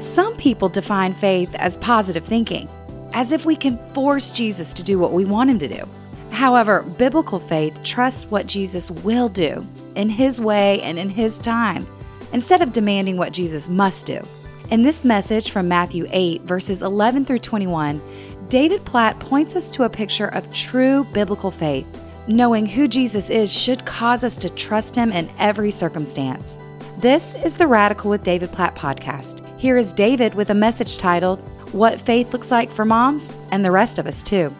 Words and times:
Some 0.00 0.34
people 0.36 0.70
define 0.70 1.12
faith 1.12 1.54
as 1.56 1.76
positive 1.76 2.24
thinking, 2.24 2.70
as 3.12 3.32
if 3.32 3.44
we 3.44 3.54
can 3.54 3.76
force 3.92 4.30
Jesus 4.30 4.72
to 4.72 4.82
do 4.82 4.98
what 4.98 5.12
we 5.12 5.26
want 5.26 5.50
him 5.50 5.58
to 5.58 5.68
do. 5.68 5.86
However, 6.30 6.80
biblical 6.80 7.38
faith 7.38 7.82
trusts 7.82 8.30
what 8.30 8.46
Jesus 8.46 8.90
will 8.90 9.28
do 9.28 9.66
in 9.96 10.08
his 10.08 10.40
way 10.40 10.80
and 10.80 10.98
in 10.98 11.10
his 11.10 11.38
time, 11.38 11.86
instead 12.32 12.62
of 12.62 12.72
demanding 12.72 13.18
what 13.18 13.34
Jesus 13.34 13.68
must 13.68 14.06
do. 14.06 14.22
In 14.70 14.82
this 14.82 15.04
message 15.04 15.50
from 15.50 15.68
Matthew 15.68 16.06
8, 16.08 16.42
verses 16.42 16.80
11 16.80 17.26
through 17.26 17.40
21, 17.40 18.00
David 18.48 18.82
Platt 18.86 19.20
points 19.20 19.54
us 19.54 19.70
to 19.72 19.82
a 19.82 19.90
picture 19.90 20.28
of 20.28 20.50
true 20.50 21.04
biblical 21.12 21.50
faith. 21.50 21.86
Knowing 22.26 22.64
who 22.64 22.88
Jesus 22.88 23.28
is 23.28 23.52
should 23.52 23.84
cause 23.84 24.24
us 24.24 24.36
to 24.36 24.48
trust 24.48 24.96
him 24.96 25.12
in 25.12 25.30
every 25.38 25.70
circumstance. 25.70 26.58
This 27.00 27.32
is 27.32 27.56
the 27.56 27.66
Radical 27.66 28.10
with 28.10 28.22
David 28.22 28.52
Platt 28.52 28.74
podcast. 28.74 29.40
Here 29.58 29.78
is 29.78 29.94
David 29.94 30.34
with 30.34 30.50
a 30.50 30.54
message 30.54 30.98
titled, 30.98 31.40
What 31.72 31.98
Faith 31.98 32.30
Looks 32.34 32.50
Like 32.50 32.68
for 32.68 32.84
Moms 32.84 33.32
and 33.50 33.64
the 33.64 33.70
Rest 33.70 33.98
of 33.98 34.06
Us 34.06 34.22
Too. 34.22 34.54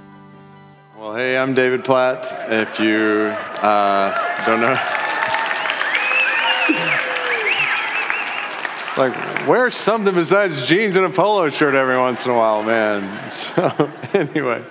Well, 0.98 1.14
hey, 1.14 1.36
I'm 1.36 1.52
David 1.52 1.84
Platt. 1.84 2.32
If 2.50 2.80
you 2.80 3.34
uh, 3.60 4.46
don't 4.46 4.62
know, 4.62 4.72
it's 8.88 8.96
like 8.96 9.46
wear 9.46 9.70
something 9.70 10.14
besides 10.14 10.66
jeans 10.66 10.96
and 10.96 11.04
a 11.04 11.10
polo 11.10 11.50
shirt 11.50 11.74
every 11.74 11.98
once 11.98 12.24
in 12.24 12.30
a 12.30 12.34
while, 12.34 12.62
man. 12.62 13.28
So, 13.28 13.90
anyway, 14.14 14.64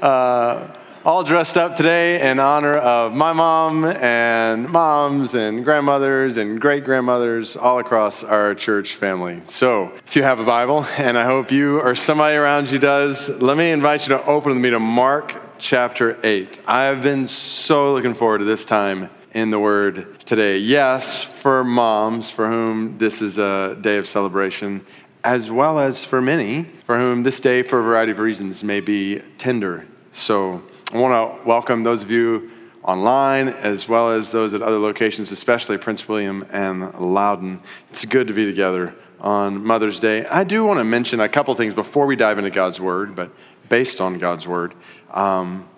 uh, 0.00 0.68
all 1.06 1.22
dressed 1.22 1.56
up 1.56 1.76
today 1.76 2.28
in 2.28 2.40
honor 2.40 2.74
of 2.74 3.14
my 3.14 3.32
mom 3.32 3.84
and 3.84 4.68
moms 4.68 5.36
and 5.36 5.64
grandmothers 5.64 6.36
and 6.36 6.60
great 6.60 6.82
grandmothers 6.82 7.56
all 7.56 7.78
across 7.78 8.24
our 8.24 8.56
church 8.56 8.96
family. 8.96 9.40
So, 9.44 9.92
if 10.04 10.16
you 10.16 10.24
have 10.24 10.40
a 10.40 10.44
Bible, 10.44 10.84
and 10.98 11.16
I 11.16 11.24
hope 11.24 11.52
you 11.52 11.80
or 11.80 11.94
somebody 11.94 12.34
around 12.34 12.72
you 12.72 12.80
does, 12.80 13.28
let 13.28 13.56
me 13.56 13.70
invite 13.70 14.08
you 14.08 14.16
to 14.16 14.26
open 14.26 14.54
with 14.54 14.60
me 14.60 14.70
to 14.70 14.80
Mark 14.80 15.58
chapter 15.58 16.18
8. 16.26 16.58
I've 16.66 17.04
been 17.04 17.28
so 17.28 17.92
looking 17.92 18.14
forward 18.14 18.38
to 18.38 18.44
this 18.44 18.64
time 18.64 19.08
in 19.30 19.50
the 19.50 19.60
Word 19.60 20.18
today. 20.26 20.58
Yes, 20.58 21.22
for 21.22 21.62
moms 21.62 22.30
for 22.30 22.48
whom 22.48 22.98
this 22.98 23.22
is 23.22 23.38
a 23.38 23.78
day 23.80 23.98
of 23.98 24.08
celebration, 24.08 24.84
as 25.22 25.52
well 25.52 25.78
as 25.78 26.04
for 26.04 26.20
many 26.20 26.64
for 26.84 26.98
whom 26.98 27.22
this 27.22 27.38
day, 27.38 27.62
for 27.62 27.78
a 27.78 27.82
variety 27.84 28.10
of 28.10 28.18
reasons, 28.18 28.64
may 28.64 28.80
be 28.80 29.22
tender. 29.38 29.86
So 30.10 30.62
I 30.92 30.98
want 30.98 31.42
to 31.42 31.48
welcome 31.48 31.82
those 31.82 32.04
of 32.04 32.12
you 32.12 32.48
online 32.84 33.48
as 33.48 33.88
well 33.88 34.10
as 34.10 34.30
those 34.30 34.54
at 34.54 34.62
other 34.62 34.78
locations, 34.78 35.32
especially 35.32 35.78
Prince 35.78 36.06
William 36.06 36.46
and 36.52 36.94
Loudoun. 36.94 37.60
It's 37.90 38.04
good 38.04 38.28
to 38.28 38.32
be 38.32 38.46
together 38.46 38.94
on 39.20 39.64
Mother's 39.64 39.98
Day. 39.98 40.24
I 40.26 40.44
do 40.44 40.64
want 40.64 40.78
to 40.78 40.84
mention 40.84 41.18
a 41.18 41.28
couple 41.28 41.52
things 41.56 41.74
before 41.74 42.06
we 42.06 42.14
dive 42.14 42.38
into 42.38 42.52
God's 42.52 42.78
Word, 42.78 43.16
but 43.16 43.32
based 43.68 44.00
on 44.00 44.20
God's 44.20 44.46
Word. 44.46 44.74
Um, 45.10 45.68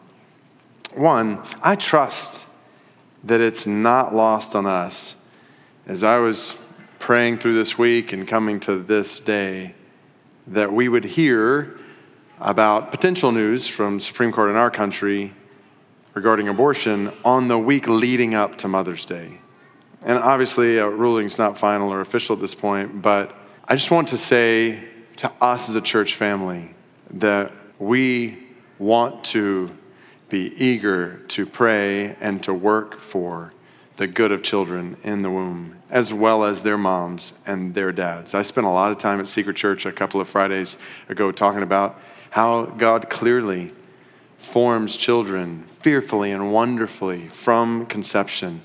one, 0.92 1.42
I 1.62 1.74
trust 1.76 2.44
that 3.24 3.40
it's 3.40 3.66
not 3.66 4.14
lost 4.14 4.54
on 4.54 4.66
us. 4.66 5.14
As 5.86 6.02
I 6.02 6.18
was 6.18 6.54
praying 6.98 7.38
through 7.38 7.54
this 7.54 7.78
week 7.78 8.12
and 8.12 8.28
coming 8.28 8.60
to 8.60 8.76
this 8.78 9.20
day, 9.20 9.74
that 10.48 10.70
we 10.70 10.86
would 10.86 11.04
hear 11.04 11.78
about 12.40 12.90
potential 12.90 13.32
news 13.32 13.66
from 13.66 13.98
Supreme 13.98 14.32
Court 14.32 14.50
in 14.50 14.56
our 14.56 14.70
country 14.70 15.32
regarding 16.14 16.48
abortion 16.48 17.12
on 17.24 17.48
the 17.48 17.58
week 17.58 17.88
leading 17.88 18.34
up 18.34 18.56
to 18.58 18.68
Mother's 18.68 19.04
Day. 19.04 19.38
And 20.02 20.18
obviously, 20.18 20.78
a 20.78 20.88
ruling's 20.88 21.38
not 21.38 21.58
final 21.58 21.92
or 21.92 22.00
official 22.00 22.36
at 22.36 22.40
this 22.40 22.54
point, 22.54 23.02
but 23.02 23.34
I 23.66 23.74
just 23.74 23.90
want 23.90 24.08
to 24.08 24.18
say 24.18 24.84
to 25.16 25.32
us 25.40 25.68
as 25.68 25.74
a 25.74 25.80
church 25.80 26.14
family 26.14 26.74
that 27.10 27.52
we 27.78 28.46
want 28.78 29.24
to 29.24 29.70
be 30.28 30.52
eager 30.62 31.18
to 31.28 31.46
pray 31.46 32.14
and 32.20 32.42
to 32.44 32.54
work 32.54 33.00
for 33.00 33.52
the 33.96 34.06
good 34.06 34.30
of 34.30 34.42
children 34.42 34.96
in 35.02 35.22
the 35.22 35.30
womb, 35.30 35.76
as 35.90 36.12
well 36.12 36.44
as 36.44 36.62
their 36.62 36.78
moms 36.78 37.32
and 37.46 37.74
their 37.74 37.90
dads. 37.90 38.32
I 38.32 38.42
spent 38.42 38.66
a 38.66 38.70
lot 38.70 38.92
of 38.92 38.98
time 38.98 39.18
at 39.18 39.28
Secret 39.28 39.56
Church 39.56 39.86
a 39.86 39.92
couple 39.92 40.20
of 40.20 40.28
Fridays 40.28 40.76
ago 41.08 41.32
talking 41.32 41.62
about 41.62 42.00
how 42.38 42.66
God 42.66 43.10
clearly 43.10 43.72
forms 44.36 44.94
children 44.96 45.64
fearfully 45.80 46.30
and 46.30 46.52
wonderfully 46.52 47.26
from 47.30 47.84
conception, 47.86 48.62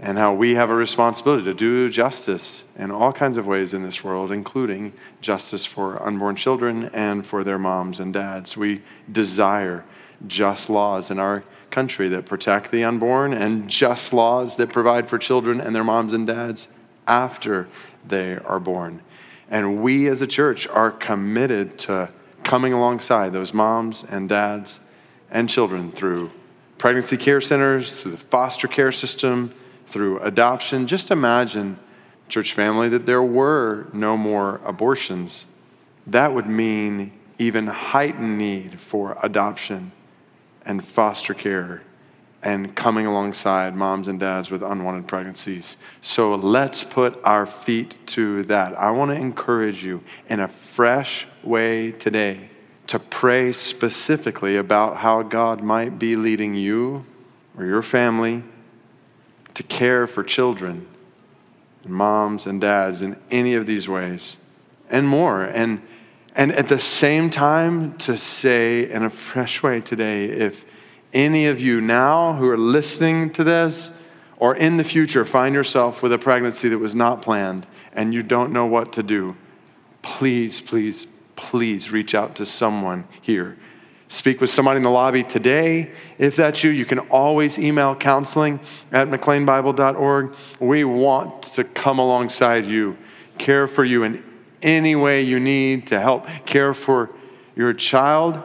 and 0.00 0.18
how 0.18 0.34
we 0.34 0.56
have 0.56 0.70
a 0.70 0.74
responsibility 0.74 1.44
to 1.44 1.54
do 1.54 1.88
justice 1.88 2.64
in 2.76 2.90
all 2.90 3.12
kinds 3.12 3.38
of 3.38 3.46
ways 3.46 3.72
in 3.72 3.84
this 3.84 4.02
world, 4.02 4.32
including 4.32 4.92
justice 5.20 5.64
for 5.64 6.04
unborn 6.04 6.34
children 6.34 6.86
and 6.86 7.24
for 7.24 7.44
their 7.44 7.60
moms 7.60 8.00
and 8.00 8.12
dads. 8.12 8.56
We 8.56 8.82
desire 9.12 9.84
just 10.26 10.68
laws 10.68 11.08
in 11.08 11.20
our 11.20 11.44
country 11.70 12.08
that 12.08 12.26
protect 12.26 12.72
the 12.72 12.82
unborn 12.82 13.34
and 13.34 13.70
just 13.70 14.12
laws 14.12 14.56
that 14.56 14.70
provide 14.70 15.08
for 15.08 15.16
children 15.16 15.60
and 15.60 15.76
their 15.76 15.84
moms 15.84 16.12
and 16.12 16.26
dads 16.26 16.66
after 17.06 17.68
they 18.04 18.34
are 18.34 18.58
born. 18.58 19.00
And 19.48 19.80
we 19.80 20.08
as 20.08 20.22
a 20.22 20.26
church 20.26 20.66
are 20.66 20.90
committed 20.90 21.78
to 21.86 22.08
coming 22.46 22.72
alongside 22.72 23.32
those 23.32 23.52
moms 23.52 24.04
and 24.04 24.28
dads 24.28 24.78
and 25.32 25.48
children 25.48 25.90
through 25.90 26.30
pregnancy 26.78 27.16
care 27.16 27.40
centers, 27.40 27.92
through 27.92 28.12
the 28.12 28.16
foster 28.16 28.68
care 28.68 28.92
system, 28.92 29.52
through 29.88 30.20
adoption. 30.20 30.86
Just 30.86 31.10
imagine, 31.10 31.76
church 32.28 32.54
family, 32.54 32.88
that 32.88 33.04
there 33.04 33.22
were 33.22 33.88
no 33.92 34.16
more 34.16 34.60
abortions. 34.64 35.46
That 36.06 36.34
would 36.34 36.46
mean 36.46 37.12
even 37.38 37.66
heightened 37.66 38.38
need 38.38 38.80
for 38.80 39.18
adoption 39.22 39.90
and 40.64 40.84
foster 40.84 41.34
care 41.34 41.82
and 42.46 42.76
coming 42.76 43.06
alongside 43.06 43.74
moms 43.74 44.06
and 44.06 44.20
dads 44.20 44.52
with 44.52 44.62
unwanted 44.62 45.08
pregnancies. 45.08 45.76
So 46.00 46.36
let's 46.36 46.84
put 46.84 47.18
our 47.24 47.44
feet 47.44 47.96
to 48.06 48.44
that. 48.44 48.78
I 48.78 48.92
want 48.92 49.10
to 49.10 49.16
encourage 49.16 49.84
you 49.84 50.04
in 50.28 50.38
a 50.38 50.46
fresh 50.46 51.26
way 51.42 51.90
today 51.90 52.50
to 52.86 53.00
pray 53.00 53.52
specifically 53.52 54.56
about 54.56 54.98
how 54.98 55.22
God 55.22 55.60
might 55.60 55.98
be 55.98 56.14
leading 56.14 56.54
you 56.54 57.04
or 57.58 57.64
your 57.64 57.82
family 57.82 58.44
to 59.54 59.64
care 59.64 60.06
for 60.06 60.22
children, 60.22 60.86
moms 61.84 62.46
and 62.46 62.60
dads 62.60 63.02
in 63.02 63.18
any 63.28 63.54
of 63.54 63.66
these 63.66 63.88
ways 63.88 64.36
and 64.88 65.08
more. 65.08 65.42
And, 65.42 65.82
and 66.36 66.52
at 66.52 66.68
the 66.68 66.78
same 66.78 67.28
time, 67.28 67.98
to 67.98 68.16
say 68.16 68.88
in 68.88 69.02
a 69.02 69.10
fresh 69.10 69.64
way 69.64 69.80
today 69.80 70.26
if 70.26 70.64
any 71.16 71.46
of 71.46 71.58
you 71.58 71.80
now 71.80 72.34
who 72.34 72.46
are 72.46 72.58
listening 72.58 73.30
to 73.30 73.42
this 73.42 73.90
or 74.36 74.54
in 74.54 74.76
the 74.76 74.84
future 74.84 75.24
find 75.24 75.54
yourself 75.54 76.02
with 76.02 76.12
a 76.12 76.18
pregnancy 76.18 76.68
that 76.68 76.78
was 76.78 76.94
not 76.94 77.22
planned 77.22 77.66
and 77.94 78.12
you 78.12 78.22
don't 78.22 78.52
know 78.52 78.66
what 78.66 78.92
to 78.92 79.02
do, 79.02 79.34
please, 80.02 80.60
please, 80.60 81.06
please 81.34 81.90
reach 81.90 82.14
out 82.14 82.36
to 82.36 82.44
someone 82.44 83.08
here. 83.22 83.56
Speak 84.08 84.42
with 84.42 84.50
somebody 84.50 84.76
in 84.76 84.82
the 84.82 84.90
lobby 84.90 85.24
today. 85.24 85.90
If 86.18 86.36
that's 86.36 86.62
you, 86.62 86.70
you 86.70 86.84
can 86.84 86.98
always 86.98 87.58
email 87.58 87.96
counseling 87.96 88.60
at 88.92 89.08
mcleanbible.org. 89.08 90.34
We 90.60 90.84
want 90.84 91.42
to 91.54 91.64
come 91.64 91.98
alongside 91.98 92.66
you, 92.66 92.98
care 93.38 93.66
for 93.66 93.84
you 93.84 94.02
in 94.02 94.22
any 94.60 94.94
way 94.94 95.22
you 95.22 95.40
need 95.40 95.86
to 95.86 95.98
help 95.98 96.26
care 96.44 96.74
for 96.74 97.10
your 97.56 97.72
child, 97.72 98.38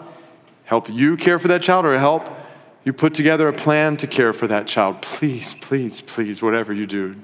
help 0.64 0.90
you 0.90 1.18
care 1.18 1.38
for 1.38 1.50
that 1.50 1.62
child, 1.62 1.86
or 1.86 2.00
help 2.00 2.30
you 2.84 2.94
put 2.94 3.14
together 3.14 3.47
a 3.47 3.53
plan 3.53 3.97
to 3.97 4.08
care 4.08 4.34
for 4.34 4.47
that 4.47 4.68
child. 4.68 5.02
Please, 5.02 5.56
please, 5.62 6.02
please, 6.02 6.42
whatever 6.42 6.74
you 6.74 6.88
do, 6.88 7.16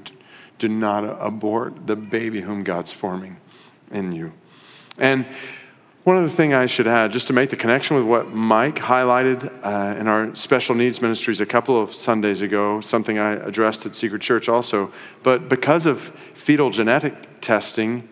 do 0.57 0.67
not 0.67 1.03
abort 1.03 1.87
the 1.87 1.95
baby 1.95 2.41
whom 2.41 2.63
God's 2.63 2.91
forming 2.91 3.37
in 3.91 4.11
you. 4.11 4.33
And 4.97 5.25
one 6.03 6.15
other 6.15 6.29
thing 6.29 6.53
I 6.53 6.67
should 6.67 6.87
add, 6.87 7.11
just 7.11 7.27
to 7.27 7.33
make 7.33 7.49
the 7.49 7.57
connection 7.57 7.97
with 7.97 8.05
what 8.05 8.29
Mike 8.29 8.77
highlighted 8.77 9.51
uh, 9.61 9.99
in 9.99 10.07
our 10.07 10.33
special 10.35 10.73
needs 10.73 11.01
ministries 11.01 11.41
a 11.41 11.45
couple 11.45 11.81
of 11.81 11.93
Sundays 11.93 12.39
ago, 12.39 12.79
something 12.79 13.19
I 13.19 13.33
addressed 13.33 13.85
at 13.85 13.93
Secret 13.93 14.21
Church 14.21 14.47
also. 14.47 14.93
But 15.21 15.49
because 15.49 15.85
of 15.85 16.13
fetal 16.33 16.69
genetic 16.69 17.41
testing, 17.41 18.07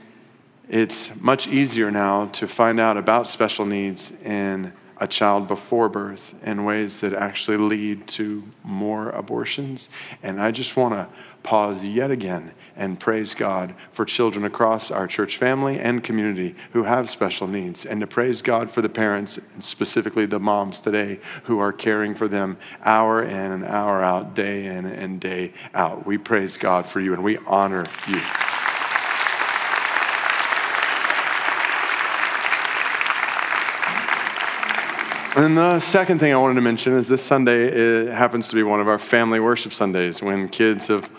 it's 0.67 1.09
much 1.21 1.47
easier 1.47 1.89
now 1.89 2.25
to 2.33 2.49
find 2.49 2.81
out 2.81 2.97
about 2.97 3.29
special 3.29 3.65
needs 3.65 4.11
in 4.23 4.73
a 4.97 5.07
child 5.07 5.47
before 5.47 5.89
birth 5.89 6.33
in 6.43 6.63
ways 6.65 7.01
that 7.01 7.13
actually 7.13 7.57
lead 7.57 8.07
to 8.07 8.43
more 8.63 9.09
abortions. 9.09 9.89
And 10.23 10.41
I 10.41 10.51
just 10.51 10.77
want 10.77 10.93
to 10.93 11.07
pause 11.43 11.83
yet 11.83 12.09
again 12.09 12.51
and 12.75 12.99
praise 12.99 13.33
God 13.33 13.75
for 13.91 14.03
children 14.03 14.45
across 14.45 14.89
our 14.89 15.07
church 15.07 15.37
family 15.37 15.79
and 15.79 16.03
community 16.03 16.55
who 16.73 16.83
have 16.83 17.09
special 17.09 17.47
needs, 17.47 17.85
and 17.85 18.01
to 18.01 18.07
praise 18.07 18.41
God 18.41 18.71
for 18.71 18.81
the 18.81 18.89
parents, 18.89 19.39
specifically 19.59 20.25
the 20.25 20.39
moms 20.39 20.81
today, 20.81 21.19
who 21.43 21.59
are 21.59 21.71
caring 21.71 22.15
for 22.15 22.27
them 22.27 22.57
hour 22.83 23.23
in 23.23 23.51
and 23.51 23.63
hour 23.63 24.03
out, 24.03 24.33
day 24.33 24.65
in 24.65 24.85
and 24.85 25.19
day 25.19 25.53
out. 25.73 26.05
We 26.05 26.17
praise 26.17 26.57
God 26.57 26.87
for 26.87 26.99
you 26.99 27.13
and 27.13 27.23
we 27.23 27.37
honor 27.45 27.85
you. 28.07 28.21
And 35.37 35.57
the 35.57 35.81
second 35.81 36.19
thing 36.19 36.31
I 36.31 36.37
wanted 36.37 36.53
to 36.53 36.61
mention 36.61 36.93
is 36.93 37.09
this 37.09 37.21
Sunday 37.21 38.05
happens 38.05 38.47
to 38.47 38.55
be 38.55 38.63
one 38.63 38.79
of 38.79 38.87
our 38.87 38.97
family 38.97 39.41
worship 39.41 39.73
Sundays 39.73 40.21
when 40.21 40.47
kids 40.47 40.89
of 40.89 41.09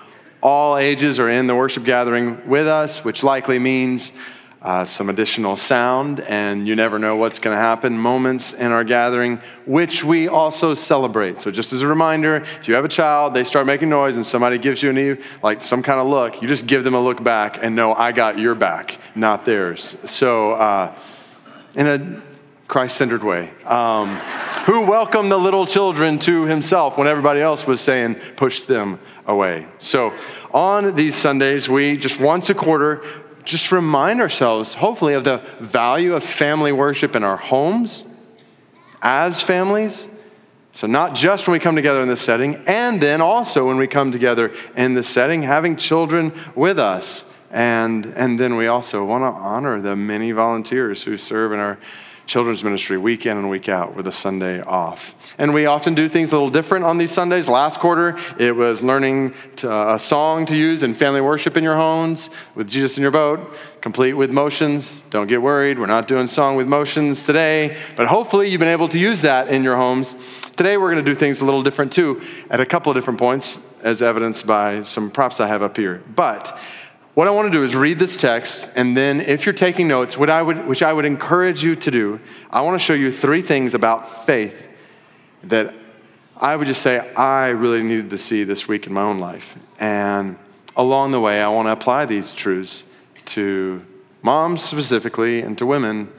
all 0.43 0.79
ages 0.79 1.19
are 1.19 1.29
in 1.29 1.47
the 1.47 1.55
worship 1.55 1.85
gathering 1.85 2.49
with 2.49 2.67
us, 2.67 3.05
which 3.05 3.23
likely 3.23 3.59
means 3.59 4.15
uh, 4.63 4.87
some 4.87 5.11
additional 5.11 5.55
sound, 5.55 6.21
and 6.21 6.67
you 6.67 6.75
never 6.75 6.99
know 6.99 7.17
what's 7.17 7.39
going 7.39 7.55
to 7.55 7.61
happen. 7.61 7.99
Moments 7.99 8.55
in 8.55 8.73
our 8.73 8.85
gathering, 8.85 9.39
which 9.67 10.03
we 10.03 10.29
also 10.29 10.75
celebrate. 10.75 11.39
So, 11.39 11.51
just 11.51 11.75
as 11.75 11.83
a 11.83 11.87
reminder, 11.87 12.37
if 12.59 12.69
you 12.69 12.75
have 12.75 12.87
a 12.87 12.89
child, 12.89 13.35
they 13.35 13.45
start 13.45 13.67
making 13.67 13.91
noise, 13.91 14.17
and 14.17 14.27
somebody 14.27 14.57
gives 14.57 14.83
you 14.83 14.89
an 14.89 15.23
like 15.43 15.63
some 15.63 15.83
kind 15.83 16.01
of 16.01 16.07
look, 16.07 16.41
you 16.41 16.49
just 16.49 16.67
give 16.67 16.85
them 16.85 16.95
a 16.95 17.01
look 17.03 17.23
back, 17.23 17.59
and 17.61 17.77
know 17.77 17.93
I 17.93 18.13
got 18.13 18.39
your 18.39 18.55
back, 18.55 18.99
not 19.15 19.45
theirs. 19.45 19.99
So, 20.07 20.53
uh, 20.53 20.97
in 21.75 21.87
a 21.87 22.23
Christ-centered 22.69 23.23
way, 23.23 23.51
um, 23.65 24.17
who 24.67 24.83
welcomed 24.83 25.31
the 25.31 25.39
little 25.39 25.67
children 25.67 26.19
to 26.21 26.47
Himself 26.47 26.99
when 26.99 27.07
everybody 27.07 27.41
else 27.41 27.67
was 27.67 27.81
saying 27.81 28.17
push 28.37 28.63
them 28.63 28.99
away. 29.27 29.67
So, 29.79 30.13
on 30.53 30.97
these 30.97 31.15
Sundays, 31.15 31.69
we 31.69 31.97
just 31.97 32.19
once 32.19 32.51
a 32.51 32.55
quarter 32.55 33.03
just 33.45 33.71
remind 33.71 34.21
ourselves, 34.21 34.75
hopefully, 34.75 35.15
of 35.15 35.23
the 35.23 35.39
value 35.61 36.15
of 36.15 36.25
family 36.25 36.73
worship 36.73 37.15
in 37.15 37.23
our 37.23 37.37
homes 37.37 38.05
as 39.01 39.41
families. 39.41 40.09
So, 40.73 40.89
not 40.89 41.15
just 41.15 41.47
when 41.47 41.53
we 41.53 41.61
come 41.61 41.77
together 41.77 42.03
in 42.03 42.09
this 42.09 42.21
setting, 42.21 42.57
and 42.67 43.01
then 43.01 43.21
also 43.21 43.67
when 43.67 43.77
we 43.77 43.87
come 43.87 44.11
together 44.11 44.53
in 44.77 44.95
this 44.95 45.09
setting, 45.09 45.43
having 45.43 45.77
children 45.77 46.33
with 46.55 46.79
us. 46.79 47.25
And, 47.53 48.07
and 48.07 48.39
then 48.39 48.57
we 48.57 48.67
also 48.67 49.05
want 49.05 49.23
to 49.23 49.41
honor 49.41 49.81
the 49.81 49.95
many 49.95 50.33
volunteers 50.33 51.05
who 51.05 51.17
serve 51.17 51.53
in 51.53 51.61
our 51.61 51.79
children's 52.27 52.65
ministry 52.65 52.99
week 52.99 53.25
in 53.25 53.37
and 53.37 53.49
week 53.49 53.69
out 53.69 53.95
with 53.95 54.07
a 54.07 54.13
Sunday 54.13 54.61
off. 54.61 55.35
And 55.39 55.55
we 55.55 55.67
often 55.67 55.95
do 55.95 56.09
things 56.09 56.33
a 56.33 56.35
little 56.35 56.51
different 56.51 56.85
on 56.85 56.99
these 56.99 57.13
Sundays. 57.13 57.49
Last 57.49 57.79
quarter, 57.79 58.19
it 58.39 58.55
was 58.55 58.83
learning 58.83 59.35
to, 59.57 59.73
uh, 59.73 59.95
a 59.95 59.99
song 59.99 60.45
to 60.47 60.57
use 60.57 60.83
in 60.83 60.93
family 60.95 61.21
worship 61.21 61.57
in 61.57 61.63
your 61.65 61.77
homes 61.77 62.29
with 62.55 62.69
Jesus 62.69 62.97
in 62.99 63.03
your 63.03 63.13
boat, 63.13 63.57
complete 63.81 64.15
with 64.15 64.31
motions. 64.31 64.97
Don't 65.11 65.29
get 65.29 65.41
worried, 65.41 65.79
we're 65.79 65.87
not 65.87 66.09
doing 66.09 66.27
song 66.27 66.57
with 66.57 66.67
motions 66.67 67.25
today, 67.25 67.77
but 67.95 68.09
hopefully 68.09 68.51
you've 68.51 68.61
been 68.61 68.69
able 68.69 68.89
to 68.89 68.99
use 68.99 69.23
that 69.23 69.49
in 69.49 69.63
your 69.63 69.77
homes. 69.77 70.17
Today, 70.57 70.79
we're 70.79 70.91
going 70.91 71.05
to 71.05 71.11
do 71.11 71.15
things 71.15 71.41
a 71.41 71.45
little 71.45 71.63
different 71.63 71.93
too, 71.93 72.23
at 72.51 72.61
a 72.61 72.67
couple 72.67 72.91
of 72.91 72.97
different 72.97 73.19
points, 73.19 73.61
as 73.83 74.03
evidenced 74.03 74.47
by 74.47 74.83
some 74.83 75.11
props 75.11 75.39
I 75.39 75.47
have 75.47 75.63
up 75.63 75.77
here. 75.77 76.03
But 76.15 76.59
what 77.17 77.27
I 77.27 77.31
want 77.31 77.51
to 77.51 77.51
do 77.51 77.65
is 77.65 77.75
read 77.75 77.99
this 77.99 78.15
text, 78.15 78.69
and 78.77 78.95
then 78.95 79.23
if 79.23 79.47
you're 79.47 79.55
taking 79.55 79.89
notes, 79.89 80.19
what 80.19 80.29
I 80.29 80.43
would, 80.43 80.67
which 80.67 80.83
I 80.83 80.93
would 80.93 81.07
encourage 81.07 81.65
you 81.65 81.75
to 81.75 81.91
do, 81.91 82.21
I 82.51 82.61
want 82.61 82.75
to 82.75 82.79
show 82.79 82.93
you 82.93 83.11
three 83.11 83.41
things 83.41 83.73
about 83.73 84.27
faith 84.27 84.69
that 85.45 85.75
I 86.37 86.55
would 86.55 86.67
just 86.67 86.83
say 86.83 86.99
I 87.15 87.49
really 87.49 87.83
needed 87.83 88.11
to 88.11 88.19
see 88.19 88.45
this 88.45 88.69
week 88.69 88.87
in 88.87 88.93
my 88.93 89.01
own 89.01 89.19
life. 89.19 89.57
And 89.81 90.37
along 90.77 91.13
the 91.13 91.21
way, 91.21 91.41
I 91.41 91.49
want 91.49 91.69
to 91.69 91.73
apply 91.73 92.05
these 92.05 92.35
truths 92.35 92.83
to 93.25 93.83
moms 94.21 94.63
specifically 94.63 95.41
and 95.41 95.57
to 95.57 95.65
women, 95.65 96.13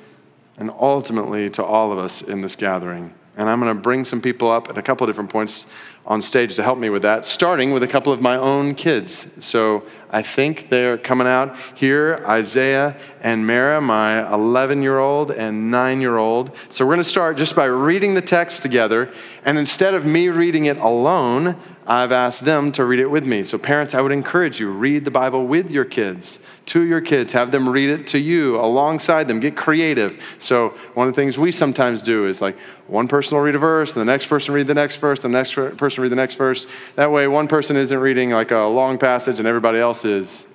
and 0.57 0.71
ultimately 0.71 1.51
to 1.51 1.63
all 1.63 1.91
of 1.91 1.99
us 1.99 2.23
in 2.23 2.41
this 2.41 2.55
gathering. 2.55 3.13
And 3.37 3.49
I'm 3.49 3.61
going 3.61 3.73
to 3.73 3.81
bring 3.81 4.03
some 4.03 4.19
people 4.19 4.51
up 4.51 4.67
at 4.67 4.77
a 4.77 4.81
couple 4.81 5.05
of 5.05 5.09
different 5.09 5.29
points 5.29 5.67
on 6.07 6.21
stage 6.21 6.55
to 6.55 6.63
help 6.63 6.79
me 6.79 6.89
with 6.89 7.03
that, 7.03 7.25
starting 7.25 7.71
with 7.71 7.83
a 7.83 7.87
couple 7.87 8.11
of 8.11 8.21
my 8.21 8.35
own 8.35 8.73
kids. 8.73 9.27
So 9.39 9.83
I 10.09 10.21
think 10.21 10.69
they're 10.69 10.97
coming 10.97 11.27
out 11.27 11.55
here 11.75 12.23
Isaiah 12.25 12.97
and 13.21 13.45
Mara, 13.45 13.81
my 13.81 14.27
11 14.33 14.81
year 14.81 14.99
old 14.99 15.31
and 15.31 15.69
9 15.69 16.01
year 16.01 16.17
old. 16.17 16.51
So 16.69 16.85
we're 16.85 16.93
going 16.93 17.03
to 17.03 17.09
start 17.09 17.37
just 17.37 17.55
by 17.55 17.65
reading 17.65 18.13
the 18.13 18.21
text 18.21 18.61
together. 18.61 19.13
And 19.45 19.57
instead 19.57 19.93
of 19.93 20.05
me 20.05 20.29
reading 20.29 20.65
it 20.65 20.77
alone, 20.77 21.57
I've 21.85 22.11
asked 22.11 22.43
them 22.43 22.71
to 22.73 22.83
read 22.83 22.99
it 22.99 23.07
with 23.07 23.25
me. 23.25 23.43
So, 23.45 23.57
parents, 23.57 23.93
I 23.93 24.01
would 24.01 24.11
encourage 24.11 24.59
you 24.59 24.69
read 24.69 25.05
the 25.05 25.11
Bible 25.11 25.47
with 25.47 25.71
your 25.71 25.85
kids, 25.85 26.39
to 26.67 26.83
your 26.83 27.01
kids. 27.01 27.33
Have 27.33 27.51
them 27.51 27.67
read 27.67 27.89
it 27.89 28.07
to 28.07 28.19
you 28.19 28.57
alongside 28.57 29.27
them. 29.27 29.39
Get 29.39 29.57
creative. 29.57 30.21
So, 30.39 30.69
one 30.93 31.07
of 31.07 31.15
the 31.15 31.21
things 31.21 31.37
we 31.37 31.51
sometimes 31.51 32.01
do 32.01 32.27
is 32.27 32.41
like 32.41 32.57
one 32.87 33.07
person 33.07 33.37
will 33.37 33.43
read 33.43 33.55
a 33.55 33.59
verse, 33.59 33.95
and 33.95 34.01
the 34.01 34.11
next 34.11 34.27
person 34.27 34.53
read 34.53 34.67
the 34.67 34.73
next 34.73 34.97
verse, 34.97 35.21
the 35.21 35.29
next 35.29 35.53
person 35.53 36.03
read 36.03 36.11
the 36.11 36.15
next 36.15 36.35
verse. 36.35 36.65
That 36.95 37.11
way, 37.11 37.27
one 37.27 37.47
person 37.47 37.75
isn't 37.77 37.97
reading 37.97 38.31
like 38.31 38.51
a 38.51 38.59
long 38.59 38.97
passage 38.97 39.39
and 39.39 39.47
everybody 39.47 39.79
else 39.79 40.05
is 40.05 40.45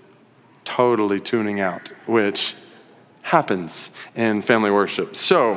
totally 0.65 1.21
tuning 1.21 1.61
out, 1.61 1.91
which 2.07 2.55
happens 3.23 3.91
in 4.15 4.43
family 4.43 4.71
worship. 4.71 5.17
So, 5.17 5.55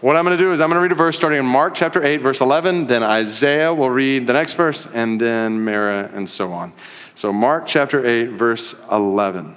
what 0.00 0.16
I'm 0.16 0.24
going 0.24 0.38
to 0.38 0.42
do 0.42 0.52
is 0.52 0.60
I'm 0.60 0.68
going 0.68 0.78
to 0.78 0.82
read 0.82 0.92
a 0.92 0.94
verse 0.94 1.16
starting 1.16 1.40
in 1.40 1.46
Mark 1.46 1.74
chapter 1.74 2.02
8, 2.02 2.18
verse 2.18 2.40
11. 2.40 2.86
Then 2.86 3.02
Isaiah 3.02 3.74
will 3.74 3.90
read 3.90 4.26
the 4.26 4.32
next 4.32 4.54
verse, 4.54 4.86
and 4.86 5.20
then 5.20 5.64
Mara, 5.64 6.10
and 6.14 6.28
so 6.28 6.52
on. 6.52 6.72
So, 7.14 7.32
Mark 7.32 7.66
chapter 7.66 8.06
8, 8.06 8.28
verse 8.28 8.74
11. 8.90 9.56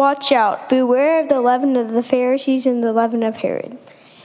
Watch 0.00 0.32
out, 0.32 0.70
beware 0.70 1.20
of 1.20 1.28
the 1.28 1.42
leaven 1.42 1.76
of 1.76 1.90
the 1.90 2.02
Pharisees 2.02 2.66
and 2.66 2.82
the 2.82 2.90
leaven 2.90 3.22
of 3.22 3.36
Herod. 3.36 3.76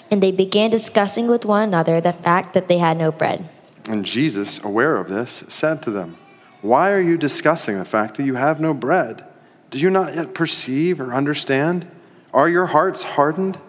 And 0.09 0.23
they 0.23 0.31
began 0.31 0.69
discussing 0.69 1.27
with 1.27 1.43
one 1.43 1.67
another 1.67 1.99
the 1.99 2.13
fact 2.13 2.53
that 2.53 2.69
they 2.69 2.77
had 2.77 2.95
no 2.97 3.11
bread. 3.11 3.49
And 3.89 4.05
Jesus, 4.05 4.63
aware 4.63 4.95
of 4.95 5.09
this, 5.09 5.43
said 5.49 5.81
to 5.81 5.91
them, 5.91 6.15
Why 6.61 6.91
are 6.91 7.01
you 7.01 7.17
discussing 7.17 7.77
the 7.77 7.83
fact 7.83 8.15
that 8.15 8.25
you 8.25 8.35
have 8.35 8.61
no 8.61 8.73
bread? 8.73 9.25
Do 9.69 9.77
you 9.77 9.89
not 9.89 10.15
yet 10.15 10.33
perceive 10.33 11.01
or 11.01 11.13
understand? 11.13 11.85
Are 12.33 12.47
your 12.47 12.67
hearts 12.67 13.03
hardened? 13.03 13.59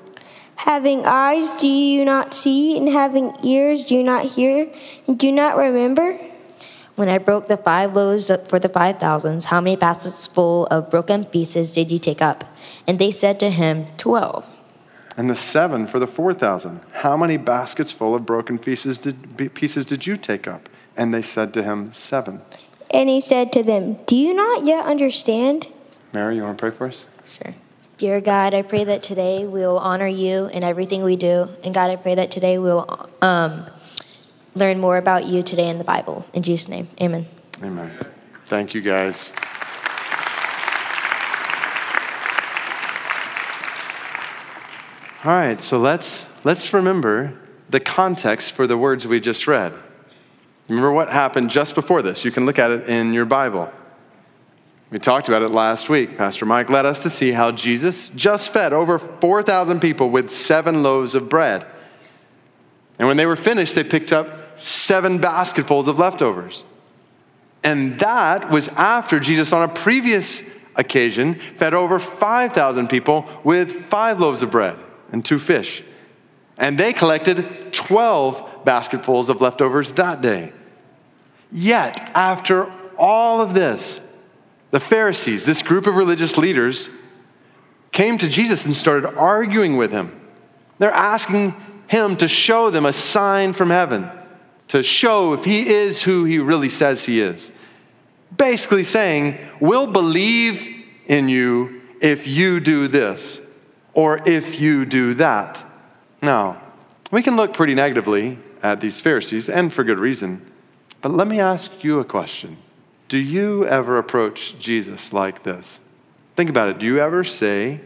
Having 0.54 1.06
eyes, 1.06 1.50
do 1.54 1.66
you 1.66 2.04
not 2.04 2.34
see? 2.34 2.78
And 2.78 2.88
having 2.88 3.34
ears, 3.42 3.84
do 3.84 3.96
you 3.96 4.04
not 4.04 4.26
hear? 4.26 4.72
And 5.08 5.18
do 5.18 5.26
you 5.26 5.32
not 5.32 5.56
remember? 5.56 6.20
When 6.96 7.10
I 7.10 7.18
broke 7.18 7.48
the 7.48 7.58
five 7.58 7.94
loaves 7.94 8.30
for 8.48 8.58
the 8.58 8.70
five 8.70 8.98
thousands, 8.98 9.46
how 9.46 9.60
many 9.60 9.76
baskets 9.76 10.26
full 10.26 10.66
of 10.68 10.90
broken 10.90 11.26
pieces 11.26 11.72
did 11.74 11.90
you 11.90 11.98
take 11.98 12.22
up? 12.22 12.44
And 12.86 12.98
they 12.98 13.10
said 13.10 13.38
to 13.40 13.50
him, 13.50 13.86
Twelve. 13.98 14.46
And 15.14 15.28
the 15.28 15.36
seven 15.36 15.86
for 15.86 15.98
the 15.98 16.06
four 16.06 16.32
thousand, 16.32 16.80
how 16.92 17.14
many 17.16 17.36
baskets 17.36 17.92
full 17.92 18.14
of 18.14 18.24
broken 18.24 18.58
pieces 18.58 18.98
did, 18.98 19.54
pieces 19.54 19.84
did 19.84 20.06
you 20.06 20.16
take 20.16 20.48
up? 20.48 20.70
And 20.96 21.12
they 21.12 21.20
said 21.20 21.52
to 21.54 21.62
him, 21.62 21.92
Seven. 21.92 22.40
And 22.90 23.10
he 23.10 23.20
said 23.20 23.52
to 23.52 23.62
them, 23.62 23.98
Do 24.06 24.16
you 24.16 24.32
not 24.32 24.64
yet 24.64 24.86
understand? 24.86 25.66
Mary, 26.14 26.36
you 26.36 26.42
want 26.44 26.56
to 26.56 26.60
pray 26.62 26.70
for 26.70 26.86
us? 26.86 27.04
Sure. 27.30 27.52
Dear 27.98 28.22
God, 28.22 28.54
I 28.54 28.62
pray 28.62 28.84
that 28.84 29.02
today 29.02 29.46
we'll 29.46 29.78
honor 29.78 30.06
you 30.06 30.46
in 30.46 30.62
everything 30.62 31.02
we 31.02 31.16
do. 31.16 31.50
And 31.62 31.74
God, 31.74 31.90
I 31.90 31.96
pray 31.96 32.14
that 32.14 32.30
today 32.30 32.56
we'll 32.58 33.08
um, 33.20 33.66
learn 34.56 34.80
more 34.80 34.96
about 34.96 35.26
you 35.26 35.42
today 35.42 35.68
in 35.68 35.78
the 35.78 35.84
Bible. 35.84 36.24
In 36.32 36.42
Jesus' 36.42 36.68
name, 36.68 36.88
amen. 37.00 37.26
Amen. 37.62 37.92
Thank 38.46 38.74
you, 38.74 38.80
guys. 38.80 39.30
All 45.24 45.32
right, 45.32 45.60
so 45.60 45.78
let's, 45.78 46.26
let's 46.44 46.72
remember 46.72 47.38
the 47.68 47.80
context 47.80 48.52
for 48.52 48.66
the 48.66 48.78
words 48.78 49.06
we 49.06 49.20
just 49.20 49.46
read. 49.46 49.74
Remember 50.68 50.92
what 50.92 51.10
happened 51.10 51.50
just 51.50 51.74
before 51.74 52.00
this. 52.00 52.24
You 52.24 52.30
can 52.30 52.46
look 52.46 52.58
at 52.58 52.70
it 52.70 52.88
in 52.88 53.12
your 53.12 53.24
Bible. 53.24 53.70
We 54.90 55.00
talked 55.00 55.26
about 55.28 55.42
it 55.42 55.48
last 55.48 55.88
week. 55.88 56.16
Pastor 56.16 56.46
Mike 56.46 56.70
led 56.70 56.86
us 56.86 57.02
to 57.02 57.10
see 57.10 57.32
how 57.32 57.50
Jesus 57.50 58.10
just 58.10 58.50
fed 58.52 58.72
over 58.72 58.98
4,000 58.98 59.80
people 59.80 60.10
with 60.10 60.30
seven 60.30 60.82
loaves 60.82 61.14
of 61.14 61.28
bread. 61.28 61.66
And 62.98 63.08
when 63.08 63.16
they 63.16 63.26
were 63.26 63.36
finished, 63.36 63.74
they 63.74 63.84
picked 63.84 64.12
up 64.12 64.45
seven 64.56 65.18
basketfuls 65.18 65.88
of 65.88 65.98
leftovers. 65.98 66.64
And 67.62 67.98
that 67.98 68.50
was 68.50 68.68
after 68.68 69.18
Jesus, 69.18 69.52
on 69.52 69.62
a 69.62 69.72
previous 69.72 70.40
occasion, 70.76 71.34
fed 71.34 71.74
over 71.74 71.98
5,000 71.98 72.88
people 72.88 73.26
with 73.42 73.72
five 73.72 74.20
loaves 74.20 74.42
of 74.42 74.50
bread 74.50 74.78
and 75.10 75.24
two 75.24 75.38
fish. 75.38 75.82
And 76.58 76.78
they 76.78 76.92
collected 76.92 77.72
12 77.72 78.64
basketfuls 78.64 79.28
of 79.28 79.40
leftovers 79.40 79.92
that 79.92 80.20
day. 80.20 80.52
Yet, 81.50 82.10
after 82.14 82.72
all 82.98 83.40
of 83.40 83.54
this, 83.54 84.00
the 84.70 84.80
Pharisees, 84.80 85.44
this 85.44 85.62
group 85.62 85.86
of 85.86 85.96
religious 85.96 86.38
leaders, 86.38 86.88
came 87.92 88.18
to 88.18 88.28
Jesus 88.28 88.66
and 88.66 88.74
started 88.76 89.14
arguing 89.16 89.76
with 89.76 89.90
him. 89.90 90.20
They're 90.78 90.90
asking 90.90 91.54
him 91.88 92.16
to 92.16 92.28
show 92.28 92.70
them 92.70 92.84
a 92.84 92.92
sign 92.92 93.52
from 93.52 93.70
heaven. 93.70 94.10
To 94.68 94.82
show 94.82 95.32
if 95.32 95.44
he 95.44 95.68
is 95.68 96.02
who 96.02 96.24
he 96.24 96.38
really 96.38 96.68
says 96.68 97.04
he 97.04 97.20
is. 97.20 97.52
Basically 98.36 98.84
saying, 98.84 99.38
we'll 99.60 99.86
believe 99.86 100.84
in 101.06 101.28
you 101.28 101.82
if 102.00 102.26
you 102.26 102.60
do 102.60 102.88
this 102.88 103.40
or 103.94 104.20
if 104.26 104.60
you 104.60 104.84
do 104.84 105.14
that. 105.14 105.64
Now, 106.20 106.60
we 107.10 107.22
can 107.22 107.36
look 107.36 107.54
pretty 107.54 107.74
negatively 107.74 108.38
at 108.62 108.80
these 108.80 109.00
Pharisees, 109.00 109.48
and 109.48 109.72
for 109.72 109.84
good 109.84 109.98
reason. 109.98 110.44
But 111.00 111.12
let 111.12 111.28
me 111.28 111.40
ask 111.40 111.84
you 111.84 112.00
a 112.00 112.04
question 112.04 112.56
Do 113.08 113.18
you 113.18 113.66
ever 113.66 113.98
approach 113.98 114.58
Jesus 114.58 115.12
like 115.12 115.42
this? 115.42 115.80
Think 116.34 116.50
about 116.50 116.68
it. 116.68 116.78
Do 116.78 116.86
you 116.86 117.00
ever 117.00 117.24
say, 117.24 117.80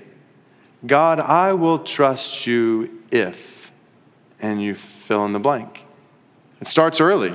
God, 0.86 1.20
I 1.20 1.52
will 1.52 1.80
trust 1.80 2.46
you 2.46 3.02
if, 3.12 3.70
and 4.40 4.62
you 4.62 4.74
fill 4.74 5.24
in 5.26 5.32
the 5.32 5.38
blank? 5.38 5.84
It 6.60 6.68
starts 6.68 7.00
early. 7.00 7.32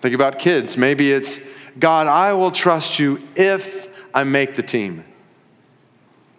Think 0.00 0.14
about 0.14 0.38
kids. 0.38 0.76
Maybe 0.76 1.12
it's, 1.12 1.40
God, 1.78 2.06
I 2.06 2.32
will 2.32 2.50
trust 2.50 2.98
you 2.98 3.26
if 3.34 3.88
I 4.14 4.24
make 4.24 4.56
the 4.56 4.62
team, 4.62 5.04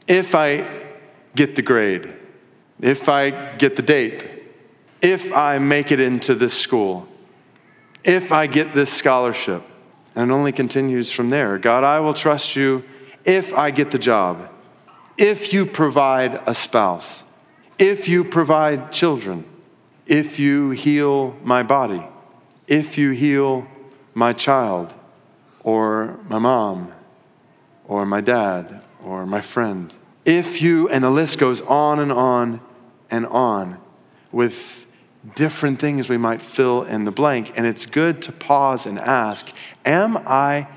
if 0.08 0.34
I 0.34 0.86
get 1.36 1.56
the 1.56 1.62
grade, 1.62 2.12
if 2.82 3.10
I 3.10 3.56
get 3.58 3.76
the 3.76 3.82
date, 3.82 4.28
if 5.02 5.32
I 5.34 5.60
make 5.60 5.92
it 5.92 6.00
into 6.00 6.36
this 6.36 6.54
school, 6.54 7.08
if 8.04 8.32
I 8.32 8.48
get 8.48 8.74
this 8.74 8.92
scholarship. 8.92 9.64
And 10.16 10.32
it 10.32 10.34
only 10.34 10.52
continues 10.52 11.12
from 11.12 11.30
there. 11.30 11.58
God, 11.58 11.84
I 11.84 12.00
will 12.00 12.14
trust 12.14 12.56
you 12.56 12.84
if 13.24 13.54
I 13.54 13.72
get 13.72 13.92
the 13.92 14.00
job, 14.00 14.50
if 15.18 15.54
you 15.54 15.66
provide 15.66 16.42
a 16.48 16.56
spouse, 16.56 17.24
if 17.78 18.10
you 18.10 18.24
provide 18.24 18.92
children, 18.92 19.46
if 20.10 20.40
you 20.40 20.72
heal 20.72 21.38
my 21.44 21.64
body, 21.64 22.04
if 22.68 22.98
you 22.98 23.12
heal 23.12 23.68
my 24.14 24.34
child, 24.34 24.94
or 25.64 26.20
my 26.28 26.40
mom, 26.40 26.92
or 27.88 28.06
my 28.06 28.20
dad, 28.20 28.82
or 29.04 29.26
my 29.26 29.40
friend. 29.40 29.94
If 30.26 30.62
you, 30.62 30.90
and 30.90 31.04
the 31.04 31.12
list 31.12 31.38
goes 31.38 31.62
on 31.62 32.00
and 32.00 32.12
on 32.12 32.60
and 33.12 33.28
on 33.28 33.78
with 34.32 34.88
different 35.36 35.80
things 35.80 36.10
we 36.10 36.18
might 36.18 36.42
fill 36.42 36.84
in 36.84 37.06
the 37.06 37.12
blank. 37.12 37.54
And 37.56 37.66
it's 37.68 37.86
good 37.86 38.22
to 38.24 38.32
pause 38.32 38.86
and 38.86 38.98
ask 38.98 39.52
Am 39.86 40.18
I 40.18 40.68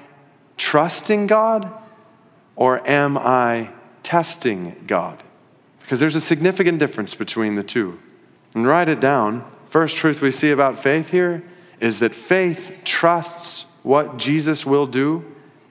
trusting 0.57 1.27
God 1.27 1.73
or 2.55 2.87
am 2.89 3.17
I 3.17 3.71
testing 4.03 4.85
God? 4.87 5.23
Because 5.81 6.01
there's 6.01 6.17
a 6.17 6.21
significant 6.21 6.79
difference 6.79 7.15
between 7.15 7.57
the 7.57 7.63
two. 7.63 7.99
And 8.55 8.67
write 8.67 8.89
it 8.89 9.01
down. 9.01 9.45
First 9.67 9.97
truth 9.97 10.21
we 10.21 10.31
see 10.31 10.51
about 10.51 10.79
faith 10.79 11.11
here 11.11 11.43
is 11.81 11.99
that 12.01 12.15
faith 12.15 12.83
trusts 12.85 13.65
what 13.83 14.17
Jesus 14.17 14.65
will 14.65 14.87
do 14.87 15.25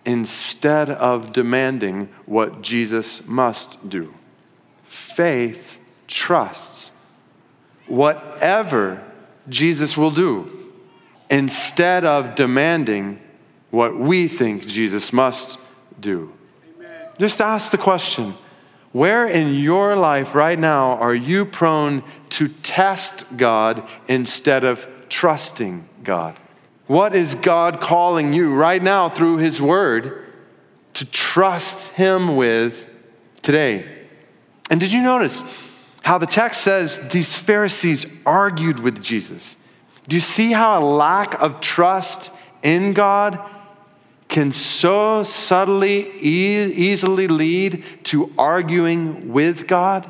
instead 0.06 0.90
of 0.90 1.32
demanding 1.32 2.10
what 2.26 2.62
Jesus 2.62 3.26
must 3.28 3.90
do. 3.90 4.14
Faith 4.84 5.78
trusts 6.08 6.92
whatever 7.88 9.04
Jesus 9.48 9.98
will 9.98 10.12
do 10.12 10.72
instead 11.30 12.04
of 12.04 12.36
demanding 12.36 13.20
what 13.70 13.98
we 13.98 14.28
think 14.28 14.68
Jesus 14.68 15.14
must 15.14 15.58
do. 16.00 16.34
Amen. 16.78 17.08
Just 17.20 17.40
ask 17.40 17.72
the 17.72 17.78
question 17.78 18.36
where 18.92 19.28
in 19.28 19.54
your 19.54 19.96
life 19.96 20.36
right 20.36 20.60
now 20.60 20.98
are 20.98 21.16
you 21.16 21.46
prone 21.46 22.04
to 22.30 22.48
test 22.48 23.38
God 23.38 23.88
instead 24.08 24.64
of 24.64 24.88
trusting 25.10 25.88
God? 26.04 26.40
What 26.88 27.16
is 27.16 27.36
God 27.36 27.80
calling 27.80 28.34
you 28.34 28.54
right 28.54 28.82
now 28.82 29.08
through 29.08 29.38
His 29.38 29.62
Word 29.62 30.26
to 30.94 31.06
trust 31.06 31.92
Him 31.94 32.36
with 32.36 32.86
today? 33.42 34.08
And 34.70 34.80
did 34.80 34.92
you 34.92 35.02
notice 35.02 35.44
how 36.02 36.18
the 36.18 36.26
text 36.26 36.62
says 36.62 37.10
these 37.10 37.38
Pharisees 37.38 38.06
argued 38.26 38.80
with 38.80 39.02
Jesus? 39.02 39.56
Do 40.08 40.16
you 40.16 40.22
see 40.22 40.52
how 40.52 40.80
a 40.80 40.84
lack 40.84 41.42
of 41.42 41.62
trust 41.62 42.32
in 42.64 42.94
God 42.94 43.40
can 44.32 44.54
so 44.54 45.24
subtly, 45.24 46.10
e- 46.26 46.74
easily 46.74 47.28
lead 47.28 47.84
to 48.06 48.32
arguing 48.38 49.34
with 49.34 49.68
God? 49.68 50.10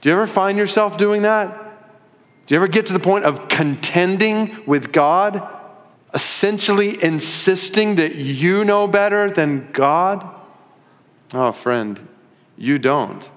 Do 0.00 0.08
you 0.08 0.14
ever 0.14 0.28
find 0.28 0.56
yourself 0.56 0.96
doing 0.96 1.22
that? 1.22 1.50
Do 2.46 2.54
you 2.54 2.60
ever 2.60 2.68
get 2.68 2.86
to 2.86 2.92
the 2.92 3.00
point 3.00 3.24
of 3.24 3.48
contending 3.48 4.56
with 4.66 4.92
God? 4.92 5.46
Essentially 6.14 7.02
insisting 7.02 7.96
that 7.96 8.14
you 8.14 8.64
know 8.64 8.86
better 8.86 9.30
than 9.30 9.68
God? 9.72 10.24
Oh, 11.34 11.50
friend, 11.50 12.06
you 12.56 12.78
don't. 12.78 13.28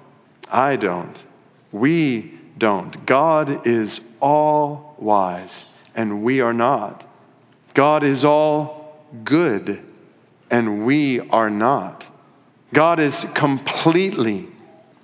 I 0.52 0.76
don't. 0.76 1.24
We 1.72 2.38
don't. 2.56 3.04
God 3.08 3.66
is 3.66 4.00
all 4.20 4.94
wise, 5.00 5.66
and 5.96 6.22
we 6.22 6.40
are 6.40 6.54
not. 6.54 7.04
God 7.74 8.04
is 8.04 8.24
all 8.24 9.08
good 9.24 9.88
and 10.51 10.86
we 10.86 11.20
are 11.29 11.50
not. 11.50 12.08
God 12.74 13.00
is 13.00 13.25
completely 13.34 14.48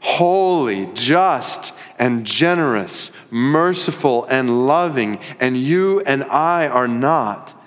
holy, 0.05 0.85
just, 0.93 1.73
and 1.97 2.25
generous, 2.25 3.11
merciful, 3.31 4.23
and 4.25 4.67
loving, 4.67 5.19
and 5.39 5.57
you 5.57 5.99
and 6.01 6.23
I 6.25 6.67
are 6.67 6.87
not. 6.87 7.59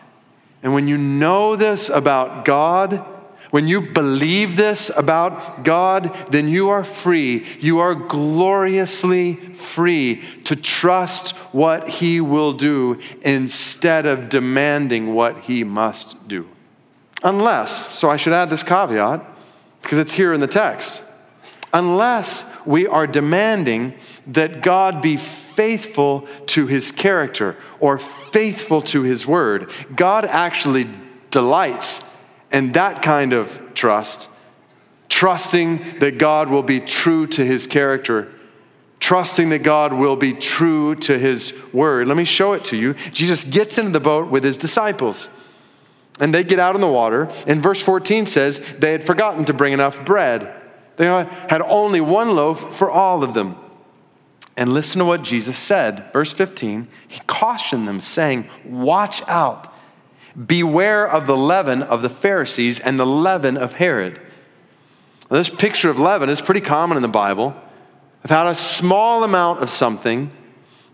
And 0.62 0.72
when 0.72 0.86
you 0.86 0.96
know 0.96 1.56
this 1.56 1.88
about 1.88 2.44
God, 2.44 3.04
when 3.50 3.66
you 3.66 3.80
believe 3.80 4.56
this 4.56 4.88
about 4.96 5.64
God, 5.64 6.14
then 6.30 6.48
you 6.48 6.68
are 6.68 6.84
free. 6.84 7.44
You 7.58 7.80
are 7.80 7.94
gloriously 7.94 9.34
free 9.34 10.22
to 10.44 10.54
trust 10.54 11.30
what 11.52 11.88
He 11.88 12.20
will 12.20 12.52
do 12.52 13.00
instead 13.22 14.06
of 14.06 14.28
demanding 14.28 15.12
what 15.12 15.40
He 15.40 15.64
must 15.64 16.28
do. 16.28 16.46
Unless, 17.22 17.94
so 17.96 18.08
I 18.10 18.16
should 18.16 18.32
add 18.32 18.50
this 18.50 18.62
caveat 18.62 19.24
because 19.82 19.98
it's 19.98 20.12
here 20.12 20.32
in 20.32 20.40
the 20.40 20.46
text. 20.46 21.02
Unless 21.72 22.44
we 22.64 22.86
are 22.86 23.06
demanding 23.06 23.94
that 24.28 24.62
God 24.62 25.02
be 25.02 25.16
faithful 25.16 26.26
to 26.46 26.66
his 26.66 26.92
character 26.92 27.56
or 27.80 27.98
faithful 27.98 28.80
to 28.82 29.02
his 29.02 29.26
word, 29.26 29.70
God 29.94 30.24
actually 30.24 30.88
delights 31.30 32.02
in 32.50 32.72
that 32.72 33.02
kind 33.02 33.32
of 33.32 33.74
trust, 33.74 34.30
trusting 35.08 35.98
that 35.98 36.18
God 36.18 36.48
will 36.48 36.62
be 36.62 36.80
true 36.80 37.26
to 37.28 37.44
his 37.44 37.66
character, 37.66 38.32
trusting 39.00 39.50
that 39.50 39.62
God 39.62 39.92
will 39.92 40.16
be 40.16 40.32
true 40.32 40.94
to 40.96 41.18
his 41.18 41.52
word. 41.72 42.08
Let 42.08 42.16
me 42.16 42.24
show 42.24 42.54
it 42.54 42.64
to 42.64 42.76
you. 42.76 42.94
Jesus 43.12 43.44
gets 43.44 43.76
into 43.76 43.90
the 43.90 44.00
boat 44.00 44.30
with 44.30 44.44
his 44.44 44.56
disciples. 44.56 45.28
And 46.20 46.34
they 46.34 46.44
get 46.44 46.58
out 46.58 46.74
in 46.74 46.80
the 46.80 46.88
water. 46.88 47.28
And 47.46 47.62
verse 47.62 47.80
14 47.80 48.26
says 48.26 48.58
they 48.78 48.92
had 48.92 49.04
forgotten 49.04 49.44
to 49.46 49.52
bring 49.52 49.72
enough 49.72 50.04
bread. 50.04 50.54
They 50.96 51.06
had 51.06 51.62
only 51.62 52.00
one 52.00 52.34
loaf 52.34 52.76
for 52.76 52.90
all 52.90 53.22
of 53.22 53.34
them. 53.34 53.56
And 54.56 54.72
listen 54.72 54.98
to 54.98 55.04
what 55.04 55.22
Jesus 55.22 55.56
said. 55.56 56.12
Verse 56.12 56.32
15, 56.32 56.88
he 57.06 57.20
cautioned 57.28 57.86
them, 57.86 58.00
saying, 58.00 58.48
Watch 58.64 59.22
out. 59.28 59.72
Beware 60.46 61.08
of 61.08 61.28
the 61.28 61.36
leaven 61.36 61.82
of 61.82 62.02
the 62.02 62.08
Pharisees 62.08 62.80
and 62.80 62.98
the 62.98 63.06
leaven 63.06 63.56
of 63.56 63.74
Herod. 63.74 64.20
This 65.30 65.48
picture 65.48 65.90
of 65.90 66.00
leaven 66.00 66.28
is 66.28 66.40
pretty 66.40 66.60
common 66.60 66.96
in 66.96 67.02
the 67.02 67.08
Bible 67.08 67.54
of 68.24 68.30
how 68.30 68.48
a 68.48 68.54
small 68.54 69.22
amount 69.22 69.62
of 69.62 69.70
something 69.70 70.30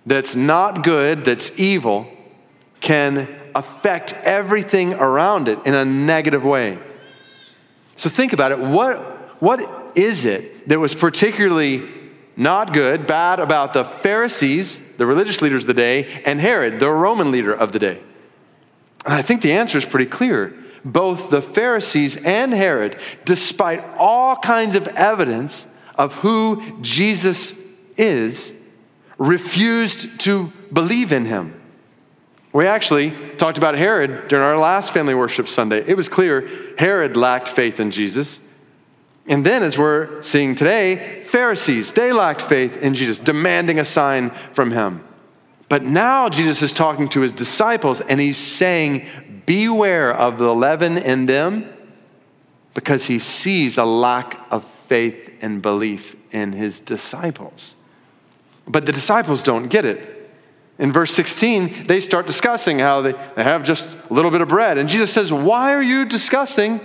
that's 0.05 0.35
not 0.35 0.83
good, 0.83 1.25
that's 1.25 1.59
evil, 1.59 2.07
can 2.81 3.29
affect 3.55 4.13
everything 4.25 4.95
around 4.95 5.49
it 5.49 5.59
in 5.67 5.75
a 5.75 5.85
negative 5.85 6.45
way. 6.45 6.79
So 7.97 8.09
think 8.09 8.33
about 8.33 8.53
it. 8.53 8.59
What, 8.59 8.99
what 9.41 9.97
is 9.97 10.25
it 10.25 10.69
that 10.69 10.81
was 10.81 10.95
particularly 10.95 11.89
not 12.37 12.73
good, 12.73 13.07
bad 13.07 13.39
about 13.39 13.73
the 13.73 13.85
Pharisees, 13.85 14.79
the 14.97 15.07
religious 15.07 15.41
leaders 15.41 15.63
of 15.63 15.69
the 15.69 15.75
day, 15.75 16.23
and 16.27 16.41
Herod, 16.41 16.81
the 16.81 16.91
Roman 16.91 17.31
leader 17.31 17.53
of 17.53 17.73
the 17.73 17.79
day? 17.79 18.03
And 19.05 19.15
I 19.15 19.23
think 19.23 19.43
the 19.43 19.53
answer 19.53 19.79
is 19.79 19.85
pretty 19.85 20.11
clear. 20.11 20.55
Both 20.85 21.31
the 21.31 21.41
Pharisees 21.41 22.17
and 22.17 22.53
Herod, 22.53 22.99
despite 23.25 23.85
all 23.97 24.37
kinds 24.37 24.75
of 24.75 24.89
evidence 24.89 25.67
of 25.95 26.15
who 26.17 26.81
Jesus 26.83 27.55
is, 27.97 28.53
refused 29.17 30.21
to 30.21 30.53
believe 30.73 31.13
in 31.13 31.27
him. 31.27 31.61
We 32.55 32.69
actually 32.69 33.11
talked 33.37 33.59
about 33.59 33.75
Herod 33.75 34.29
during 34.29 34.45
our 34.45 34.57
last 34.57 34.93
family 34.93 35.13
worship 35.13 35.49
Sunday. 35.49 35.85
It 35.89 35.97
was 35.97 36.09
clear 36.09 36.49
Herod 36.79 37.17
lacked 37.17 37.49
faith 37.49 37.81
in 37.81 37.91
Jesus. 37.91 38.39
And 39.27 39.45
then, 39.45 39.65
as 39.65 39.77
we're 39.77 40.23
seeing 40.23 40.55
today, 40.55 41.21
Pharisees, 41.23 41.91
they 41.91 42.13
lacked 42.13 42.41
faith 42.41 42.77
in 42.77 42.95
Jesus, 42.95 43.19
demanding 43.19 43.81
a 43.81 43.85
sign 43.85 44.31
from 44.31 44.71
him. 44.71 45.03
But 45.69 45.83
now 45.83 46.29
Jesus 46.29 46.63
is 46.63 46.73
talking 46.73 47.09
to 47.09 47.23
his 47.23 47.33
disciples 47.33 48.01
and 48.03 48.21
he's 48.21 48.39
saying, 48.39 49.43
Beware 49.47 50.15
of 50.15 50.39
the 50.39 50.55
leaven 50.55 50.97
in 50.97 51.27
them 51.27 51.69
because 52.73 53.07
he 53.07 53.19
sees 53.19 53.77
a 53.79 53.85
lack 53.85 54.39
of 54.53 54.65
faith 54.65 55.29
and 55.43 55.61
belief 55.61 56.15
in 56.31 56.53
his 56.53 56.79
disciples. 56.79 57.75
But 58.69 58.87
the 58.87 58.93
disciples 58.93 59.43
don't 59.43 59.67
get 59.67 59.85
it. 59.85 60.14
In 60.79 60.91
verse 60.91 61.15
16, 61.15 61.87
they 61.87 62.01
start 62.01 62.27
discussing 62.27 62.81
how 62.81 63.01
they, 63.01 63.13
they 63.37 63.45
have 63.45 63.63
just 63.63 63.97
a 64.11 64.13
little 64.13 64.31
bit 64.31 64.41
of 64.41 64.49
bread. 64.49 64.77
And 64.77 64.89
Jesus 64.89 65.13
says, 65.13 65.33
Why 65.33 65.73
are 65.73 65.83
you 65.83 66.05
discussing 66.05 66.81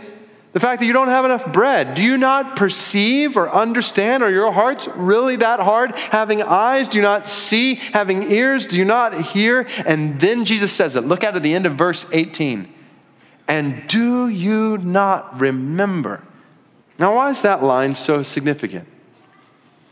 the 0.51 0.60
fact 0.60 0.81
that 0.81 0.86
you 0.86 0.93
don't 0.93 1.08
have 1.08 1.25
enough 1.25 1.51
bread? 1.51 1.96
Do 1.96 2.03
you 2.03 2.17
not 2.17 2.55
perceive 2.55 3.36
or 3.36 3.51
understand? 3.51 4.22
Are 4.22 4.29
your 4.29 4.51
hearts 4.51 4.88
really 4.89 5.38
that 5.38 5.60
hard? 5.60 5.96
Having 5.96 6.43
eyes, 6.43 6.88
do 6.88 7.00
you 7.00 7.01
not 7.01 7.27
see? 7.27 7.75
Having 7.75 8.31
ears, 8.31 8.67
do 8.67 8.77
you 8.77 8.86
not 8.86 9.19
hear? 9.22 9.67
And 9.88 10.19
then 10.19 10.46
Jesus 10.46 10.72
says 10.72 10.96
it. 10.96 11.01
Look 11.01 11.24
at 11.24 11.36
at 11.36 11.41
the 11.41 11.55
end 11.55 11.65
of 11.65 11.75
verse 11.75 12.05
18. 12.12 12.72
And 13.48 13.88
do 13.88 14.27
you 14.27 14.77
not 14.77 15.39
remember? 15.39 16.24
Now, 17.00 17.15
why 17.15 17.31
is 17.31 17.41
that 17.41 17.63
line 17.63 17.96
so 17.96 18.22
significant? 18.22 18.88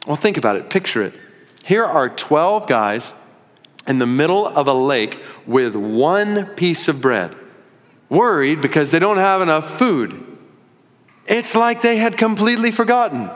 Well, 0.06 0.16
think 0.16 0.38
about 0.38 0.56
it, 0.56 0.70
picture 0.70 1.02
it. 1.02 1.16
Here 1.66 1.84
are 1.84 2.10
12 2.10 2.68
guys 2.68 3.16
in 3.88 4.00
the 4.00 4.06
middle 4.06 4.46
of 4.46 4.68
a 4.68 4.74
lake 4.74 5.20
with 5.46 5.76
one 5.76 6.46
piece 6.56 6.88
of 6.88 7.02
bread, 7.02 7.36
worried 8.10 8.62
because 8.62 8.92
they 8.92 9.00
don't 9.00 9.18
have 9.18 9.42
enough 9.42 9.78
food. 9.78 10.24
It's 11.26 11.56
like 11.56 11.82
they 11.82 11.98
had 11.98 12.18
completely 12.18 12.72
forgotten 12.72 13.30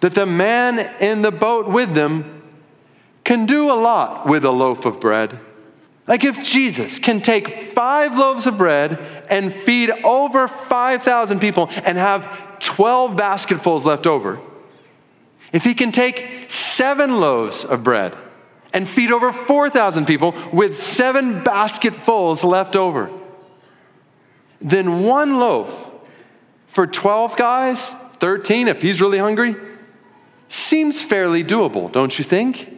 that 0.00 0.14
the 0.14 0.26
man 0.26 0.78
in 1.00 1.22
the 1.22 1.32
boat 1.32 1.68
with 1.68 1.94
them 1.94 2.42
can 3.24 3.46
do 3.46 3.70
a 3.70 3.74
lot 3.74 4.26
with 4.26 4.44
a 4.44 4.50
loaf 4.50 4.84
of 4.84 5.00
bread. 5.00 5.44
Like 6.06 6.24
if 6.24 6.42
Jesus 6.42 6.98
can 6.98 7.20
take 7.20 7.48
five 7.48 8.16
loaves 8.16 8.46
of 8.46 8.56
bread 8.56 8.98
and 9.28 9.52
feed 9.52 9.90
over 10.04 10.48
5,000 10.48 11.38
people 11.38 11.68
and 11.84 11.98
have 11.98 12.58
12 12.60 13.16
basketfuls 13.16 13.84
left 13.84 14.06
over, 14.06 14.40
if 15.52 15.64
he 15.64 15.74
can 15.74 15.92
take 15.92 16.50
seven 16.50 17.20
loaves 17.20 17.64
of 17.64 17.82
bread 17.82 18.16
and 18.72 18.86
feed 18.86 19.10
over 19.10 19.32
4,000 19.32 20.06
people 20.06 20.34
with 20.52 20.80
seven 20.80 21.42
basketfuls 21.42 22.44
left 22.44 22.76
over. 22.76 23.10
Then 24.60 25.04
one 25.04 25.38
loaf 25.38 25.90
for 26.66 26.86
12 26.86 27.36
guys, 27.36 27.90
13 28.18 28.68
if 28.68 28.82
he's 28.82 29.00
really 29.00 29.18
hungry, 29.18 29.56
seems 30.48 31.02
fairly 31.02 31.44
doable, 31.44 31.90
don't 31.90 32.18
you 32.18 32.24
think? 32.24 32.74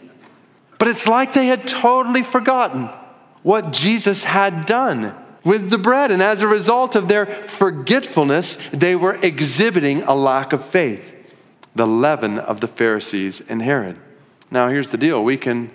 But 0.78 0.88
it's 0.88 1.06
like 1.06 1.32
they 1.32 1.47
had 1.47 1.66
totally 1.66 2.23
forgotten 2.23 2.88
what 3.42 3.73
Jesus 3.73 4.25
had 4.25 4.66
done 4.66 5.14
with 5.44 5.70
the 5.70 5.78
bread. 5.78 6.11
And 6.11 6.23
as 6.23 6.40
a 6.40 6.47
result 6.47 6.94
of 6.94 7.09
their 7.09 7.26
forgetfulness, 7.26 8.56
they 8.70 8.94
were 8.94 9.18
exhibiting 9.23 10.02
a 10.02 10.14
lack 10.14 10.52
of 10.52 10.64
faith, 10.64 11.14
the 11.75 11.87
leaven 11.87 12.38
of 12.38 12.61
the 12.61 12.68
Pharisees 12.68 13.40
and 13.49 13.62
Herod. 13.62 13.99
Now, 14.50 14.68
here's 14.68 14.90
the 14.90 14.99
deal 14.99 15.23
we 15.23 15.37
can 15.37 15.70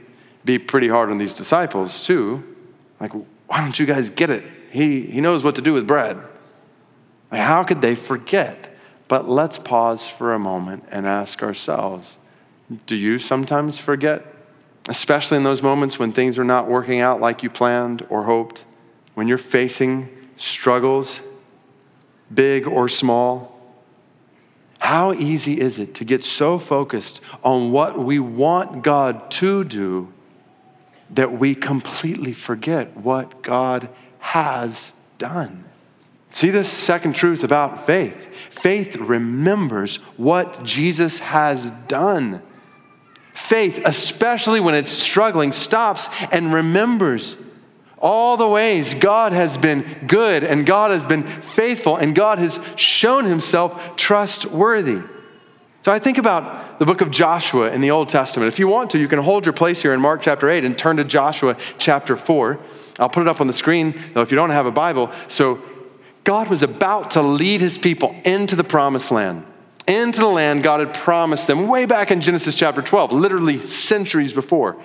be 0.46 0.60
pretty 0.60 0.88
hard 0.88 1.10
on 1.10 1.18
these 1.18 1.34
disciples 1.34 2.06
too. 2.06 2.44
Like, 3.00 3.12
why 3.48 3.62
don't 3.62 3.78
you 3.78 3.86
guys 3.86 4.10
get 4.10 4.30
it? 4.30 4.44
He, 4.72 5.02
he 5.02 5.22
knows 5.22 5.44
what 5.44 5.56
to 5.56 5.62
do 5.62 5.74
with 5.74 5.88
bread. 5.88 6.18
Like, 7.32 7.42
how 7.42 7.64
could 7.64 7.82
they 7.82 7.96
forget? 7.96 8.76
But 9.08 9.28
let's 9.28 9.58
pause 9.60 10.08
for 10.08 10.34
a 10.34 10.40
moment 10.40 10.86
and 10.92 11.06
ask 11.06 11.44
ourselves 11.44 12.18
do 12.88 12.96
you 12.96 13.20
sometimes 13.20 13.78
forget? 13.78 14.26
Especially 14.90 15.38
in 15.38 15.44
those 15.44 15.62
moments 15.62 16.00
when 16.00 16.12
things 16.12 16.40
are 16.40 16.44
not 16.44 16.68
working 16.68 17.00
out 17.00 17.22
like 17.22 17.44
you 17.44 17.50
planned 17.50 18.04
or 18.10 18.24
hoped, 18.24 18.66
when 19.14 19.28
you're 19.28 19.38
facing 19.38 20.10
struggles, 20.36 21.22
big 22.34 22.68
or 22.68 22.90
small. 22.90 23.52
How 24.80 25.14
easy 25.14 25.60
is 25.60 25.78
it 25.78 25.94
to 25.96 26.06
get 26.06 26.24
so 26.24 26.58
focused 26.58 27.22
on 27.44 27.72
what 27.72 28.00
we 28.00 28.18
want 28.18 28.84
God 28.84 29.30
to 29.32 29.64
do 29.64 30.12
that 31.12 31.38
we 31.38 31.56
completely 31.56 32.34
forget 32.34 32.98
what 32.98 33.42
God 33.42 33.90
has 34.20 34.92
done. 35.18 35.66
See 36.32 36.50
this 36.50 36.70
second 36.70 37.14
truth 37.14 37.44
about 37.44 37.86
faith. 37.86 38.28
Faith 38.50 38.98
remembers 38.98 39.98
what 40.18 40.64
Jesus 40.64 41.20
has 41.20 41.72
done. 41.88 42.42
Faith, 43.34 43.82
especially 43.86 44.60
when 44.60 44.76
it's 44.76 44.90
struggling, 44.90 45.52
stops 45.52 46.10
and 46.32 46.54
remembers 46.54 47.38
all 48.00 48.38
the 48.38 48.48
ways 48.48 48.94
God 48.94 49.32
has 49.32 49.58
been 49.58 50.06
good 50.08 50.44
and 50.44 50.66
God 50.66 50.92
has 50.92 51.06
been 51.06 51.24
faithful 51.24 51.96
and 51.96 52.14
God 52.14 52.40
has 52.40 52.60
shown 52.76 53.26
himself 53.26 53.96
trustworthy. 53.96 55.02
So 55.84 55.92
I 55.92 56.00
think 56.00 56.18
about 56.18 56.65
the 56.80 56.86
book 56.86 57.02
of 57.02 57.12
Joshua 57.12 57.72
in 57.72 57.82
the 57.82 57.92
Old 57.92 58.10
Testament. 58.10 58.48
If 58.48 58.60
you 58.60 58.68
want 58.68 58.92
to, 58.92 59.00
you 59.00 59.08
can 59.08 59.20
hold 59.20 59.46
your 59.46 59.54
place 59.54 59.82
here 59.82 59.94
in 59.94 60.02
Mark 60.02 60.22
chapter 60.22 60.50
8 60.50 60.66
and 60.66 60.78
turn 60.78 60.98
to 60.98 61.04
Joshua 61.04 61.58
chapter 61.78 62.16
4. 62.16 62.60
I'll 63.00 63.10
put 63.10 63.22
it 63.22 63.28
up 63.28 63.42
on 63.42 63.48
the 63.48 63.54
screen, 63.54 64.00
though, 64.14 64.22
if 64.22 64.32
you 64.32 64.36
don't 64.36 64.50
have 64.50 64.66
a 64.66 64.72
Bible. 64.72 65.12
So 65.28 65.62
God 66.24 66.50
was 66.50 66.64
about 66.64 67.12
to 67.12 67.22
lead 67.22 67.62
his 67.62 67.78
people 67.78 68.16
into 68.26 68.56
the 68.56 68.64
promised 68.64 69.12
land, 69.12 69.46
into 69.88 70.20
the 70.20 70.28
land 70.28 70.64
God 70.64 70.80
had 70.80 70.94
promised 70.94 71.48
them 71.48 71.68
way 71.68 71.86
back 71.86 72.12
in 72.12 72.22
Genesis 72.22 72.56
chapter 72.56 72.82
12, 72.82 73.12
literally 73.12 73.66
centuries 73.66 74.34
before. 74.34 74.78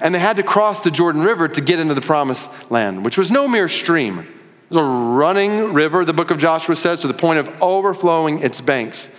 And 0.00 0.14
they 0.14 0.18
had 0.18 0.36
to 0.36 0.42
cross 0.42 0.82
the 0.82 0.90
Jordan 0.90 1.22
River 1.22 1.48
to 1.48 1.60
get 1.60 1.80
into 1.80 1.94
the 1.94 2.02
promised 2.02 2.50
land, 2.70 3.04
which 3.04 3.16
was 3.16 3.30
no 3.30 3.48
mere 3.48 3.68
stream. 3.68 4.18
It 4.20 4.74
was 4.74 4.78
a 4.78 4.82
running 4.84 5.72
river, 5.72 6.04
the 6.04 6.12
book 6.12 6.30
of 6.30 6.38
Joshua 6.38 6.76
says, 6.76 7.00
to 7.00 7.08
the 7.08 7.14
point 7.14 7.38
of 7.38 7.62
overflowing 7.62 8.40
its 8.40 8.60
banks. 8.60 9.10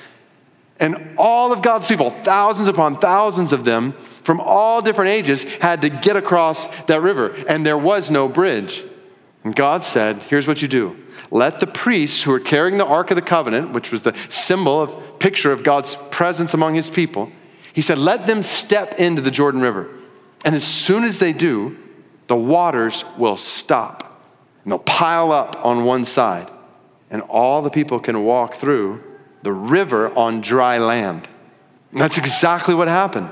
And 0.80 1.16
all 1.18 1.52
of 1.52 1.62
God's 1.62 1.88
people, 1.88 2.12
thousands 2.12 2.68
upon 2.68 3.00
thousands 3.00 3.52
of 3.52 3.66
them 3.66 3.94
from 4.24 4.40
all 4.40 4.82
different 4.82 5.12
ages, 5.12 5.44
had 5.44 5.82
to 5.82 5.90
get 5.90 6.16
across 6.16 6.68
that 6.86 7.02
river, 7.02 7.34
and 7.48 7.66
there 7.66 7.78
was 7.78 8.12
no 8.12 8.28
bridge. 8.28 8.84
And 9.44 9.56
God 9.56 9.82
said, 9.84 10.18
Here's 10.24 10.48
what 10.48 10.62
you 10.62 10.68
do 10.68 10.98
let 11.32 11.60
the 11.60 11.68
priests 11.68 12.24
who 12.24 12.32
are 12.32 12.40
carrying 12.40 12.78
the 12.78 12.86
Ark 12.86 13.12
of 13.12 13.16
the 13.16 13.22
Covenant, 13.22 13.74
which 13.74 13.92
was 13.92 14.04
the 14.04 14.16
symbol 14.30 14.82
of 14.82 15.20
picture 15.20 15.52
of 15.52 15.64
God's 15.64 15.98
presence 16.10 16.54
among 16.54 16.76
his 16.76 16.90
people, 16.90 17.32
he 17.74 17.82
said, 17.82 18.00
let 18.00 18.28
them 18.28 18.42
step 18.42 18.96
into 18.96 19.22
the 19.22 19.32
Jordan 19.32 19.62
River. 19.62 19.90
And 20.46 20.56
as 20.56 20.64
soon 20.64 21.04
as 21.04 21.20
they 21.20 21.34
do, 21.34 21.78
the 22.28 22.36
waters 22.36 23.04
will 23.18 23.38
stop 23.38 24.24
and 24.64 24.72
they'll 24.72 24.80
pile 24.80 25.32
up 25.32 25.66
on 25.66 25.86
one 25.86 26.04
side, 26.04 26.52
and 27.10 27.22
all 27.22 27.62
the 27.62 27.70
people 27.70 28.00
can 28.00 28.24
walk 28.26 28.56
through 28.56 29.02
the 29.44 29.54
river 29.54 30.14
on 30.18 30.42
dry 30.42 30.78
land. 30.78 31.28
And 31.92 32.02
that's 32.02 32.18
exactly 32.18 32.76
what 32.76 32.88
happened. 32.88 33.30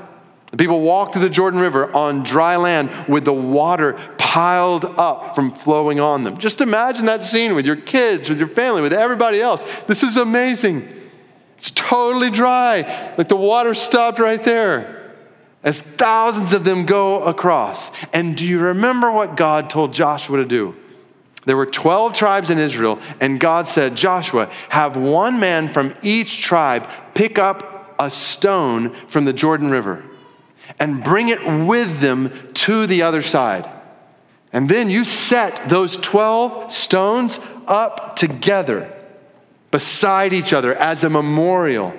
The 0.51 0.57
people 0.57 0.81
walked 0.81 1.13
through 1.13 1.23
the 1.23 1.29
Jordan 1.29 1.59
River 1.59 1.93
on 1.93 2.23
dry 2.23 2.55
land 2.55 2.89
with 3.09 3.25
the 3.25 3.33
water 3.33 3.93
piled 4.17 4.85
up 4.85 5.35
from 5.35 5.51
flowing 5.51 5.99
on 5.99 6.23
them. 6.23 6.37
Just 6.37 6.61
imagine 6.61 7.05
that 7.05 7.23
scene 7.23 7.55
with 7.55 7.65
your 7.65 7.75
kids, 7.75 8.29
with 8.29 8.39
your 8.39 8.47
family, 8.47 8.81
with 8.81 8.93
everybody 8.93 9.41
else. 9.41 9.65
This 9.87 10.03
is 10.03 10.15
amazing. 10.17 10.87
It's 11.57 11.71
totally 11.71 12.29
dry, 12.29 13.13
like 13.17 13.27
the 13.27 13.35
water 13.35 13.73
stopped 13.73 14.19
right 14.19 14.41
there 14.43 15.13
as 15.63 15.79
thousands 15.79 16.53
of 16.53 16.63
them 16.63 16.85
go 16.85 17.23
across. 17.23 17.91
And 18.13 18.37
do 18.37 18.45
you 18.45 18.59
remember 18.59 19.11
what 19.11 19.35
God 19.35 19.69
told 19.69 19.93
Joshua 19.93 20.37
to 20.37 20.45
do? 20.45 20.75
There 21.45 21.58
were 21.58 21.67
12 21.67 22.13
tribes 22.13 22.49
in 22.49 22.58
Israel, 22.58 22.99
and 23.21 23.39
God 23.39 23.67
said, 23.67 23.95
Joshua, 23.95 24.51
have 24.69 24.97
one 24.97 25.39
man 25.39 25.69
from 25.69 25.95
each 26.01 26.41
tribe 26.41 26.89
pick 27.13 27.38
up 27.38 27.95
a 27.99 28.10
stone 28.10 28.89
from 29.08 29.25
the 29.25 29.34
Jordan 29.34 29.69
River 29.69 30.03
and 30.79 31.03
bring 31.03 31.29
it 31.29 31.45
with 31.65 31.99
them 31.99 32.31
to 32.53 32.88
the 32.88 33.03
other 33.03 33.21
side. 33.21 33.69
And 34.51 34.67
then 34.69 34.89
you 34.89 35.03
set 35.03 35.69
those 35.69 35.97
12 35.97 36.71
stones 36.71 37.39
up 37.67 38.15
together 38.15 38.91
beside 39.69 40.34
each 40.34 40.53
other 40.53 40.73
as 40.73 41.03
a 41.03 41.10
memorial 41.10 41.93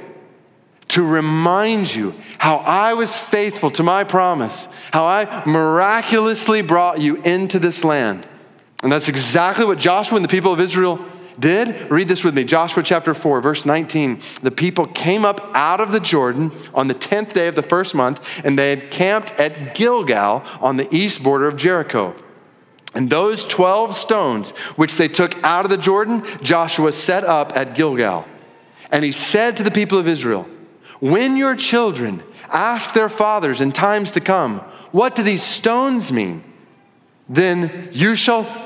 to 0.89 1.03
remind 1.03 1.95
you 1.95 2.15
how 2.39 2.57
I 2.57 2.95
was 2.95 3.17
faithful 3.17 3.71
to 3.73 3.83
my 3.83 4.05
promise, 4.05 4.69
how 4.93 5.05
I 5.05 5.45
miraculously 5.47 6.63
brought 6.63 7.01
you 7.01 7.17
into 7.23 7.59
this 7.59 7.85
land. 7.85 8.27
And 8.87 8.93
that's 8.93 9.09
exactly 9.09 9.65
what 9.65 9.79
Joshua 9.79 10.15
and 10.15 10.25
the 10.25 10.29
people 10.29 10.53
of 10.53 10.61
Israel 10.61 11.05
did. 11.41 11.91
Read 11.91 12.07
this 12.07 12.23
with 12.23 12.37
me 12.37 12.45
Joshua 12.45 12.85
chapter 12.85 13.15
4, 13.15 13.41
verse 13.41 13.67
19. 13.67 14.21
The 14.43 14.53
people 14.53 14.87
came 14.87 15.25
up 15.25 15.41
out 15.55 15.81
of 15.81 15.91
the 15.91 15.99
Jordan 15.99 16.53
on 16.73 16.87
the 16.87 16.95
10th 16.95 17.33
day 17.33 17.49
of 17.49 17.57
the 17.57 17.65
first 17.65 17.97
month, 17.97 18.25
and 18.45 18.57
they 18.57 18.71
had 18.71 18.93
camped 18.93 19.33
at 19.41 19.75
Gilgal 19.75 20.45
on 20.61 20.77
the 20.77 20.87
east 20.95 21.21
border 21.25 21.49
of 21.49 21.57
Jericho. 21.57 22.15
And 22.95 23.11
those 23.11 23.45
12 23.45 23.97
stones 23.97 24.51
which 24.77 24.95
they 24.95 25.09
took 25.09 25.35
out 25.43 25.65
of 25.65 25.71
the 25.73 25.79
Jordan, 25.79 26.23
Joshua 26.41 26.93
set 26.93 27.25
up 27.25 27.57
at 27.57 27.75
Gilgal. 27.75 28.25
And 28.93 29.05
he 29.05 29.11
said 29.11 29.57
to 29.57 29.65
the 29.65 29.73
people 29.73 29.99
of 29.99 30.07
Israel, 30.07 30.47
When 31.01 31.37
your 31.37 31.57
children 31.57 32.23
ask 32.53 32.95
their 32.95 33.09
fathers 33.09 33.61
in 33.61 33.73
times 33.73 34.13
to 34.13 34.21
come, 34.21 34.61
What 34.93 35.17
do 35.17 35.25
these 35.25 35.43
stones 35.43 36.13
mean? 36.13 36.45
Then 37.29 37.89
you 37.91 38.15
shall 38.15 38.66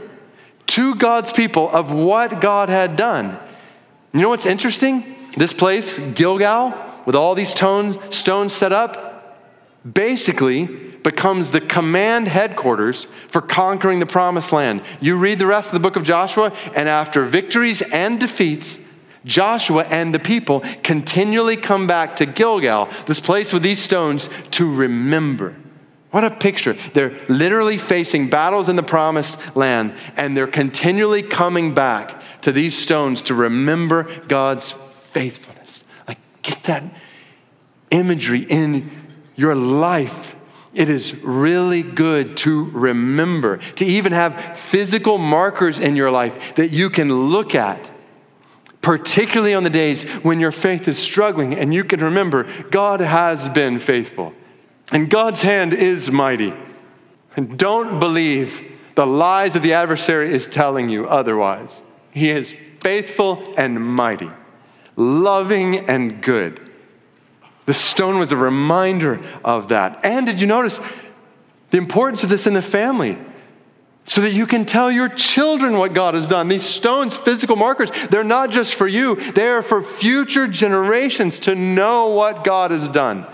to 0.71 0.95
God's 0.95 1.33
people 1.33 1.69
of 1.69 1.91
what 1.91 2.39
God 2.39 2.69
had 2.69 2.95
done. 2.95 3.37
You 4.13 4.21
know 4.21 4.29
what's 4.29 4.45
interesting? 4.45 5.15
This 5.35 5.51
place, 5.51 5.99
Gilgal, 5.99 6.73
with 7.05 7.15
all 7.15 7.35
these 7.35 7.49
stones 7.49 8.53
set 8.53 8.71
up, 8.71 9.37
basically 9.91 10.65
becomes 10.65 11.51
the 11.51 11.59
command 11.59 12.29
headquarters 12.29 13.07
for 13.27 13.41
conquering 13.41 13.99
the 13.99 14.05
promised 14.05 14.53
land. 14.53 14.81
You 15.01 15.17
read 15.17 15.39
the 15.39 15.47
rest 15.47 15.67
of 15.69 15.73
the 15.73 15.79
book 15.79 15.97
of 15.97 16.03
Joshua, 16.03 16.53
and 16.73 16.87
after 16.87 17.25
victories 17.25 17.81
and 17.81 18.17
defeats, 18.17 18.79
Joshua 19.25 19.83
and 19.89 20.13
the 20.13 20.19
people 20.19 20.61
continually 20.83 21.57
come 21.57 21.85
back 21.85 22.15
to 22.17 22.25
Gilgal, 22.25 22.89
this 23.07 23.19
place 23.19 23.51
with 23.51 23.63
these 23.63 23.81
stones, 23.81 24.29
to 24.51 24.73
remember. 24.73 25.55
What 26.11 26.25
a 26.25 26.29
picture. 26.29 26.73
They're 26.93 27.17
literally 27.29 27.77
facing 27.77 28.29
battles 28.29 28.67
in 28.67 28.75
the 28.75 28.83
promised 28.83 29.55
land, 29.55 29.93
and 30.17 30.35
they're 30.35 30.45
continually 30.45 31.23
coming 31.23 31.73
back 31.73 32.21
to 32.41 32.51
these 32.51 32.77
stones 32.77 33.23
to 33.23 33.33
remember 33.33 34.03
God's 34.27 34.71
faithfulness. 34.71 35.85
Like, 36.07 36.19
get 36.41 36.63
that 36.65 36.83
imagery 37.91 38.41
in 38.41 38.91
your 39.35 39.55
life 39.55 40.35
it 40.73 40.89
is 40.89 41.21
really 41.21 41.83
good 41.83 42.37
to 42.37 42.63
remember, 42.65 43.57
to 43.75 43.85
even 43.85 44.13
have 44.13 44.57
physical 44.57 45.17
markers 45.17 45.79
in 45.79 45.95
your 45.95 46.09
life 46.09 46.55
that 46.55 46.71
you 46.71 46.89
can 46.89 47.13
look 47.13 47.55
at, 47.55 47.91
particularly 48.81 49.53
on 49.53 49.63
the 49.63 49.69
days 49.69 50.03
when 50.23 50.39
your 50.39 50.51
faith 50.51 50.87
is 50.87 50.97
struggling, 50.97 51.53
and 51.53 51.73
you 51.73 51.83
can 51.83 51.99
remember 51.99 52.47
God 52.69 53.01
has 53.01 53.49
been 53.49 53.79
faithful 53.79 54.33
and 54.91 55.09
God's 55.09 55.41
hand 55.41 55.73
is 55.73 56.11
mighty. 56.11 56.53
And 57.35 57.57
don't 57.57 57.99
believe 57.99 58.69
the 58.95 59.07
lies 59.07 59.53
that 59.53 59.63
the 59.63 59.73
adversary 59.73 60.33
is 60.33 60.47
telling 60.47 60.89
you 60.89 61.07
otherwise. 61.07 61.81
He 62.11 62.29
is 62.29 62.55
faithful 62.81 63.53
and 63.57 63.83
mighty, 63.83 64.29
loving 64.95 65.89
and 65.89 66.21
good. 66.21 66.59
The 67.65 67.73
stone 67.73 68.19
was 68.19 68.31
a 68.31 68.37
reminder 68.37 69.21
of 69.45 69.69
that. 69.69 70.03
And 70.03 70.25
did 70.25 70.41
you 70.41 70.47
notice 70.47 70.79
the 71.69 71.77
importance 71.77 72.23
of 72.23 72.29
this 72.29 72.45
in 72.45 72.53
the 72.53 72.61
family? 72.61 73.17
So 74.03 74.21
that 74.21 74.33
you 74.33 74.47
can 74.47 74.65
tell 74.65 74.91
your 74.91 75.09
children 75.09 75.77
what 75.77 75.93
God 75.93 76.15
has 76.15 76.27
done. 76.27 76.47
These 76.47 76.65
stones, 76.65 77.15
physical 77.15 77.55
markers, 77.55 77.91
they're 78.09 78.23
not 78.23 78.49
just 78.49 78.73
for 78.73 78.87
you, 78.87 79.15
they 79.33 79.47
are 79.47 79.61
for 79.61 79.83
future 79.83 80.47
generations 80.47 81.39
to 81.41 81.53
know 81.53 82.07
what 82.07 82.43
God 82.43 82.71
has 82.71 82.89
done. 82.89 83.27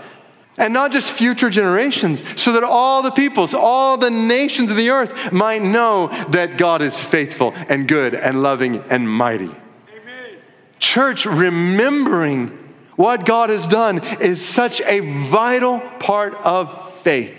And 0.58 0.74
not 0.74 0.92
just 0.92 1.10
future 1.10 1.50
generations, 1.50 2.22
so 2.40 2.52
that 2.52 2.64
all 2.64 3.02
the 3.02 3.10
peoples, 3.10 3.54
all 3.54 3.96
the 3.96 4.10
nations 4.10 4.70
of 4.70 4.76
the 4.76 4.90
earth 4.90 5.32
might 5.32 5.62
know 5.62 6.08
that 6.30 6.56
God 6.56 6.82
is 6.82 7.00
faithful 7.00 7.52
and 7.68 7.86
good 7.86 8.14
and 8.14 8.42
loving 8.42 8.82
and 8.90 9.08
mighty. 9.08 9.44
Amen. 9.46 10.36
Church, 10.78 11.26
remembering 11.26 12.48
what 12.96 13.24
God 13.24 13.50
has 13.50 13.66
done 13.66 14.04
is 14.20 14.44
such 14.44 14.80
a 14.80 15.00
vital 15.28 15.80
part 16.00 16.34
of 16.34 16.92
faith 16.94 17.34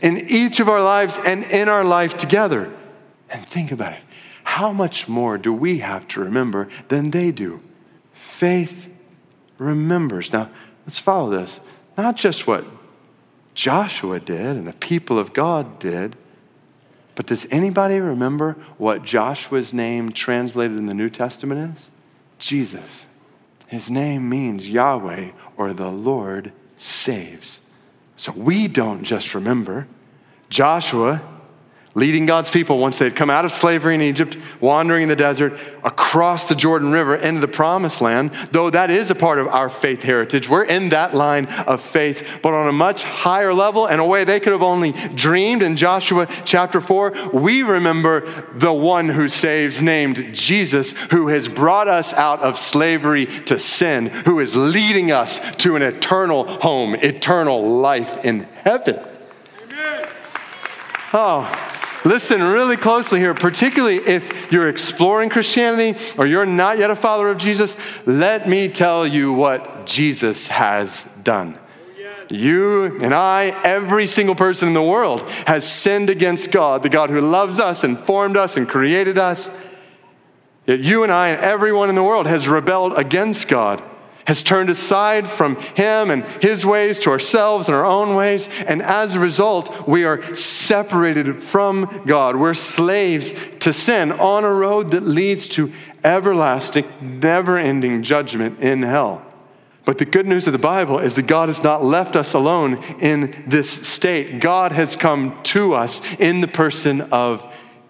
in 0.00 0.16
each 0.28 0.60
of 0.60 0.68
our 0.68 0.82
lives 0.82 1.18
and 1.24 1.44
in 1.44 1.68
our 1.68 1.84
life 1.84 2.16
together. 2.16 2.74
And 3.28 3.46
think 3.46 3.70
about 3.70 3.92
it 3.92 4.00
how 4.46 4.72
much 4.72 5.08
more 5.08 5.36
do 5.36 5.52
we 5.52 5.80
have 5.80 6.06
to 6.08 6.20
remember 6.20 6.68
than 6.88 7.10
they 7.10 7.32
do? 7.32 7.60
Faith 8.14 8.88
remembers. 9.58 10.32
Now, 10.32 10.50
let's 10.86 10.98
follow 10.98 11.30
this. 11.30 11.60
Not 11.96 12.16
just 12.16 12.46
what 12.46 12.64
Joshua 13.54 14.20
did 14.20 14.56
and 14.56 14.66
the 14.66 14.72
people 14.74 15.18
of 15.18 15.32
God 15.32 15.78
did, 15.78 16.16
but 17.14 17.26
does 17.26 17.46
anybody 17.50 17.98
remember 17.98 18.56
what 18.76 19.02
Joshua's 19.02 19.72
name 19.72 20.12
translated 20.12 20.76
in 20.76 20.86
the 20.86 20.94
New 20.94 21.08
Testament 21.08 21.76
is? 21.76 21.90
Jesus. 22.38 23.06
His 23.66 23.90
name 23.90 24.28
means 24.28 24.68
Yahweh 24.68 25.30
or 25.56 25.72
the 25.72 25.88
Lord 25.88 26.52
saves. 26.76 27.60
So 28.16 28.32
we 28.32 28.68
don't 28.68 29.02
just 29.02 29.34
remember. 29.34 29.88
Joshua 30.50 31.22
leading 31.96 32.26
God's 32.26 32.50
people 32.50 32.76
once 32.76 32.98
they 32.98 33.06
had 33.06 33.16
come 33.16 33.30
out 33.30 33.46
of 33.46 33.52
slavery 33.52 33.94
in 33.94 34.02
Egypt, 34.02 34.36
wandering 34.60 35.04
in 35.04 35.08
the 35.08 35.16
desert, 35.16 35.58
across 35.82 36.46
the 36.46 36.54
Jordan 36.54 36.92
River 36.92 37.16
into 37.16 37.40
the 37.40 37.48
promised 37.48 38.02
land, 38.02 38.32
though 38.52 38.68
that 38.68 38.90
is 38.90 39.10
a 39.10 39.14
part 39.14 39.38
of 39.38 39.48
our 39.48 39.70
faith 39.70 40.02
heritage. 40.02 40.46
We're 40.46 40.64
in 40.64 40.90
that 40.90 41.14
line 41.14 41.46
of 41.46 41.80
faith, 41.80 42.40
but 42.42 42.52
on 42.52 42.68
a 42.68 42.72
much 42.72 43.02
higher 43.02 43.54
level 43.54 43.86
and 43.86 43.98
a 43.98 44.04
way 44.04 44.24
they 44.24 44.40
could 44.40 44.52
have 44.52 44.62
only 44.62 44.92
dreamed. 45.14 45.62
In 45.62 45.74
Joshua 45.74 46.26
chapter 46.44 46.82
4, 46.82 47.30
we 47.32 47.62
remember 47.62 48.30
the 48.52 48.74
one 48.74 49.08
who 49.08 49.26
saves, 49.26 49.80
named 49.80 50.34
Jesus, 50.34 50.92
who 51.10 51.28
has 51.28 51.48
brought 51.48 51.88
us 51.88 52.12
out 52.12 52.40
of 52.40 52.58
slavery 52.58 53.24
to 53.24 53.58
sin, 53.58 54.08
who 54.08 54.38
is 54.40 54.54
leading 54.54 55.12
us 55.12 55.40
to 55.56 55.76
an 55.76 55.82
eternal 55.82 56.46
home, 56.60 56.94
eternal 56.94 57.66
life 57.78 58.22
in 58.22 58.40
heaven. 58.40 59.00
Amen. 59.72 60.08
Oh, 61.14 61.65
Listen 62.06 62.40
really 62.40 62.76
closely 62.76 63.18
here, 63.18 63.34
particularly 63.34 63.96
if 63.96 64.52
you're 64.52 64.68
exploring 64.68 65.28
Christianity 65.28 65.98
or 66.16 66.24
you're 66.24 66.46
not 66.46 66.78
yet 66.78 66.88
a 66.88 66.94
follower 66.94 67.30
of 67.30 67.38
Jesus. 67.38 67.76
Let 68.06 68.48
me 68.48 68.68
tell 68.68 69.04
you 69.04 69.32
what 69.32 69.86
Jesus 69.86 70.46
has 70.46 71.02
done. 71.24 71.58
You 72.30 73.00
and 73.00 73.12
I, 73.12 73.46
every 73.64 74.06
single 74.06 74.36
person 74.36 74.68
in 74.68 74.74
the 74.74 74.82
world, 74.82 75.22
has 75.48 75.68
sinned 75.68 76.08
against 76.08 76.52
God, 76.52 76.84
the 76.84 76.88
God 76.88 77.10
who 77.10 77.20
loves 77.20 77.58
us 77.58 77.82
and 77.82 77.98
formed 77.98 78.36
us 78.36 78.56
and 78.56 78.68
created 78.68 79.18
us. 79.18 79.50
Yet 80.64 80.78
you 80.78 81.02
and 81.02 81.10
I 81.10 81.30
and 81.30 81.40
everyone 81.40 81.88
in 81.88 81.96
the 81.96 82.04
world 82.04 82.28
has 82.28 82.46
rebelled 82.46 82.96
against 82.96 83.48
God 83.48 83.82
has 84.26 84.42
turned 84.42 84.70
aside 84.70 85.28
from 85.28 85.56
Him 85.56 86.10
and 86.10 86.24
His 86.42 86.66
ways 86.66 86.98
to 87.00 87.10
ourselves 87.10 87.68
and 87.68 87.76
our 87.76 87.84
own 87.84 88.14
ways. 88.14 88.48
And 88.66 88.82
as 88.82 89.14
a 89.14 89.20
result, 89.20 89.88
we 89.88 90.04
are 90.04 90.34
separated 90.34 91.42
from 91.42 92.02
God. 92.06 92.36
We're 92.36 92.54
slaves 92.54 93.34
to 93.60 93.72
sin 93.72 94.12
on 94.12 94.44
a 94.44 94.52
road 94.52 94.90
that 94.90 95.02
leads 95.02 95.48
to 95.48 95.72
everlasting, 96.04 96.84
never 97.00 97.56
ending 97.56 98.02
judgment 98.02 98.60
in 98.60 98.82
hell. 98.82 99.24
But 99.84 99.98
the 99.98 100.04
good 100.04 100.26
news 100.26 100.48
of 100.48 100.52
the 100.52 100.58
Bible 100.58 100.98
is 100.98 101.14
that 101.14 101.28
God 101.28 101.48
has 101.48 101.62
not 101.62 101.84
left 101.84 102.16
us 102.16 102.34
alone 102.34 102.82
in 103.00 103.44
this 103.46 103.70
state. 103.70 104.40
God 104.40 104.72
has 104.72 104.96
come 104.96 105.40
to 105.44 105.74
us 105.74 106.02
in 106.18 106.40
the 106.40 106.48
person 106.48 107.02
of 107.02 107.46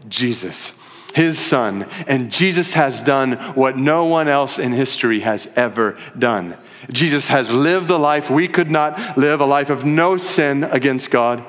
Jesus 0.06 0.78
his 1.16 1.38
son. 1.38 1.86
And 2.06 2.30
Jesus 2.30 2.74
has 2.74 3.02
done 3.02 3.32
what 3.54 3.78
no 3.78 4.04
one 4.04 4.28
else 4.28 4.58
in 4.58 4.72
history 4.72 5.20
has 5.20 5.50
ever 5.56 5.96
done. 6.18 6.58
Jesus 6.92 7.28
has 7.28 7.50
lived 7.50 7.88
the 7.88 7.98
life 7.98 8.28
we 8.28 8.46
could 8.48 8.70
not 8.70 9.16
live, 9.16 9.40
a 9.40 9.46
life 9.46 9.70
of 9.70 9.82
no 9.82 10.18
sin 10.18 10.62
against 10.62 11.10
God. 11.10 11.42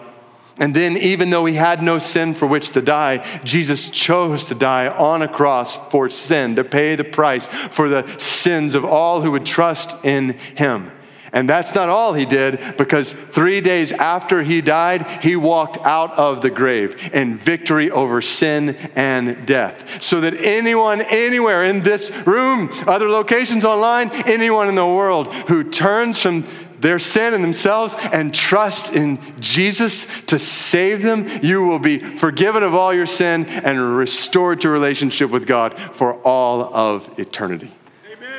And 0.57 0.73
then, 0.73 0.95
even 0.95 1.31
though 1.31 1.45
he 1.45 1.55
had 1.55 1.83
no 1.83 1.99
sin 1.99 2.33
for 2.33 2.47
which 2.47 2.71
to 2.71 2.81
die, 2.81 3.17
Jesus 3.43 3.89
chose 3.89 4.47
to 4.47 4.55
die 4.55 4.87
on 4.87 5.21
a 5.21 5.27
cross 5.27 5.75
for 5.91 6.09
sin, 6.09 6.55
to 6.55 6.63
pay 6.63 6.95
the 6.95 7.03
price 7.03 7.45
for 7.45 7.89
the 7.89 8.07
sins 8.17 8.73
of 8.73 8.85
all 8.85 9.21
who 9.21 9.31
would 9.31 9.45
trust 9.45 9.97
in 10.05 10.37
him. 10.55 10.93
And 11.33 11.49
that's 11.49 11.75
not 11.75 11.89
all 11.89 12.13
he 12.13 12.25
did, 12.25 12.77
because 12.77 13.11
three 13.11 13.61
days 13.61 13.91
after 13.91 14.43
he 14.43 14.61
died, 14.61 15.05
he 15.21 15.35
walked 15.35 15.77
out 15.85 16.17
of 16.17 16.41
the 16.41 16.49
grave 16.49 17.13
in 17.13 17.35
victory 17.35 17.91
over 17.91 18.21
sin 18.21 18.75
and 18.95 19.45
death. 19.45 20.01
So 20.01 20.21
that 20.21 20.33
anyone, 20.35 21.01
anywhere 21.01 21.63
in 21.63 21.81
this 21.81 22.11
room, 22.25 22.69
other 22.87 23.09
locations 23.09 23.65
online, 23.65 24.09
anyone 24.25 24.69
in 24.69 24.75
the 24.75 24.85
world 24.85 25.33
who 25.33 25.63
turns 25.63 26.19
from 26.19 26.45
their 26.79 26.99
sin 26.99 27.33
and 27.33 27.43
themselves 27.43 27.95
and 28.13 28.33
trust 28.33 28.93
in 28.93 29.19
Jesus 29.39 30.05
to 30.27 30.37
save 30.37 31.01
them, 31.01 31.27
you 31.41 31.63
will 31.63 31.79
be 31.79 31.97
forgiven 31.97 32.61
of 32.61 32.75
all 32.75 32.93
your 32.93 33.07
sin 33.07 33.45
and 33.47 33.97
restored 33.97 34.61
to 34.61 34.69
relationship 34.69 35.31
with 35.31 35.47
God 35.47 35.73
for 35.79 36.13
all 36.21 36.73
of 36.75 37.19
eternity. 37.19 37.73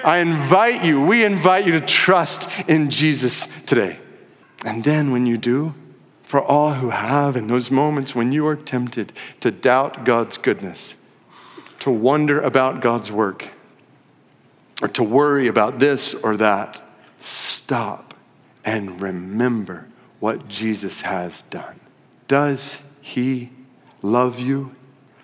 I 0.04 0.18
invite 0.18 0.84
you, 0.84 1.04
we 1.04 1.24
invite 1.24 1.66
you 1.66 1.72
to 1.72 1.80
trust 1.80 2.48
in 2.68 2.90
Jesus 2.90 3.46
today. 3.66 3.98
And 4.64 4.84
then 4.84 5.10
when 5.10 5.26
you 5.26 5.36
do, 5.36 5.74
for 6.22 6.42
all 6.42 6.74
who 6.74 6.90
have 6.90 7.36
in 7.36 7.46
those 7.46 7.70
moments 7.70 8.14
when 8.14 8.32
you 8.32 8.46
are 8.46 8.56
tempted 8.56 9.12
to 9.40 9.50
doubt 9.50 10.04
God's 10.04 10.36
goodness, 10.36 10.94
to 11.80 11.90
wonder 11.90 12.40
about 12.40 12.82
God's 12.82 13.10
work, 13.10 13.48
or 14.80 14.88
to 14.88 15.02
worry 15.02 15.48
about 15.48 15.78
this 15.78 16.14
or 16.14 16.36
that. 16.36 16.80
Stop 17.20 18.14
and 18.64 19.00
remember 19.00 19.86
what 20.20 20.48
Jesus 20.48 21.02
has 21.02 21.42
done. 21.42 21.80
Does 22.26 22.76
he 23.00 23.50
love 24.02 24.38
you? 24.38 24.74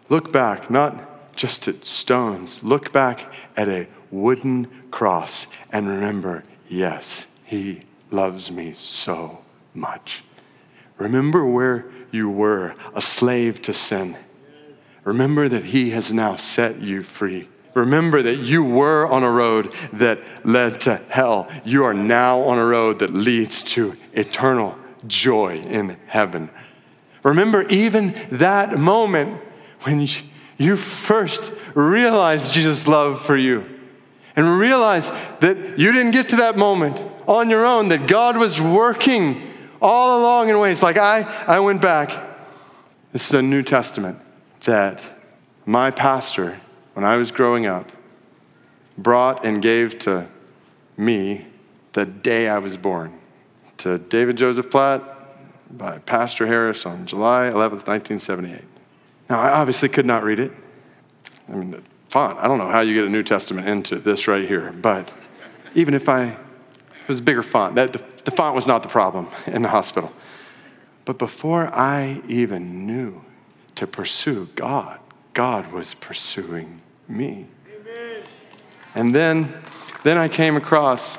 Look 0.08 0.32
back, 0.32 0.70
not 0.70 1.36
just 1.36 1.68
at 1.68 1.84
stones, 1.84 2.62
look 2.62 2.92
back 2.92 3.32
at 3.56 3.68
a 3.68 3.86
wooden 4.10 4.68
cross 4.90 5.46
and 5.72 5.88
remember, 5.88 6.44
yes, 6.68 7.26
he 7.44 7.82
loves 8.10 8.50
me 8.50 8.72
so 8.74 9.40
much. 9.74 10.22
Remember 10.98 11.44
where 11.44 11.86
you 12.10 12.30
were, 12.30 12.74
a 12.94 13.02
slave 13.02 13.60
to 13.62 13.72
sin. 13.72 14.16
Remember 15.02 15.48
that 15.48 15.66
he 15.66 15.90
has 15.90 16.12
now 16.12 16.36
set 16.36 16.80
you 16.80 17.02
free. 17.02 17.48
Remember 17.74 18.22
that 18.22 18.36
you 18.36 18.62
were 18.62 19.06
on 19.08 19.24
a 19.24 19.30
road 19.30 19.74
that 19.92 20.20
led 20.44 20.80
to 20.82 20.96
hell. 21.08 21.48
You 21.64 21.84
are 21.84 21.92
now 21.92 22.40
on 22.42 22.56
a 22.56 22.64
road 22.64 23.00
that 23.00 23.12
leads 23.12 23.64
to 23.74 23.96
eternal 24.12 24.78
joy 25.08 25.58
in 25.58 25.96
heaven. 26.06 26.50
Remember 27.24 27.62
even 27.68 28.14
that 28.30 28.78
moment 28.78 29.40
when 29.82 30.08
you 30.56 30.76
first 30.76 31.52
realized 31.74 32.52
Jesus' 32.52 32.86
love 32.86 33.20
for 33.20 33.36
you 33.36 33.73
and 34.36 34.58
realize 34.58 35.10
that 35.40 35.78
you 35.78 35.92
didn't 35.92 36.12
get 36.12 36.28
to 36.30 36.36
that 36.36 36.56
moment 36.56 37.00
on 37.26 37.50
your 37.50 37.64
own, 37.64 37.88
that 37.88 38.06
God 38.06 38.36
was 38.36 38.60
working 38.60 39.42
all 39.80 40.20
along 40.20 40.48
in 40.48 40.58
ways. 40.58 40.82
Like 40.82 40.98
I, 40.98 41.22
I 41.46 41.60
went 41.60 41.80
back, 41.80 42.10
this 43.12 43.26
is 43.28 43.34
a 43.34 43.42
New 43.42 43.62
Testament, 43.62 44.18
that 44.64 45.02
my 45.66 45.90
pastor, 45.90 46.60
when 46.94 47.04
I 47.04 47.16
was 47.16 47.30
growing 47.30 47.66
up, 47.66 47.90
brought 48.96 49.44
and 49.44 49.60
gave 49.62 49.98
to 50.00 50.26
me 50.96 51.46
the 51.92 52.06
day 52.06 52.48
I 52.48 52.58
was 52.58 52.76
born 52.76 53.18
to 53.78 53.98
David 53.98 54.36
Joseph 54.36 54.70
Platt 54.70 55.02
by 55.76 55.98
Pastor 55.98 56.46
Harris 56.46 56.86
on 56.86 57.06
July 57.06 57.46
11th, 57.46 57.86
1978. 57.86 58.62
Now, 59.28 59.40
I 59.40 59.50
obviously 59.50 59.88
could 59.88 60.06
not 60.06 60.22
read 60.22 60.38
it. 60.38 60.52
I 61.48 61.56
mean, 61.56 61.82
font, 62.14 62.38
I 62.38 62.46
don't 62.46 62.58
know 62.58 62.68
how 62.68 62.78
you 62.78 62.94
get 62.94 63.06
a 63.06 63.10
New 63.10 63.24
Testament 63.24 63.66
into 63.66 63.96
this 63.96 64.28
right 64.28 64.46
here, 64.46 64.70
but 64.70 65.12
even 65.74 65.94
if 65.94 66.08
I, 66.08 66.26
it 66.28 67.08
was 67.08 67.18
a 67.18 67.22
bigger 67.24 67.42
font, 67.42 67.74
that, 67.74 67.92
the, 67.92 68.04
the 68.24 68.30
font 68.30 68.54
was 68.54 68.68
not 68.68 68.84
the 68.84 68.88
problem 68.88 69.26
in 69.48 69.62
the 69.62 69.68
hospital. 69.68 70.12
But 71.04 71.18
before 71.18 71.74
I 71.74 72.22
even 72.28 72.86
knew 72.86 73.24
to 73.74 73.88
pursue 73.88 74.48
God, 74.54 75.00
God 75.32 75.72
was 75.72 75.94
pursuing 75.94 76.82
me. 77.08 77.46
Amen. 77.80 78.22
And 78.94 79.12
then, 79.12 79.52
then 80.04 80.16
I 80.16 80.28
came 80.28 80.54
across, 80.54 81.18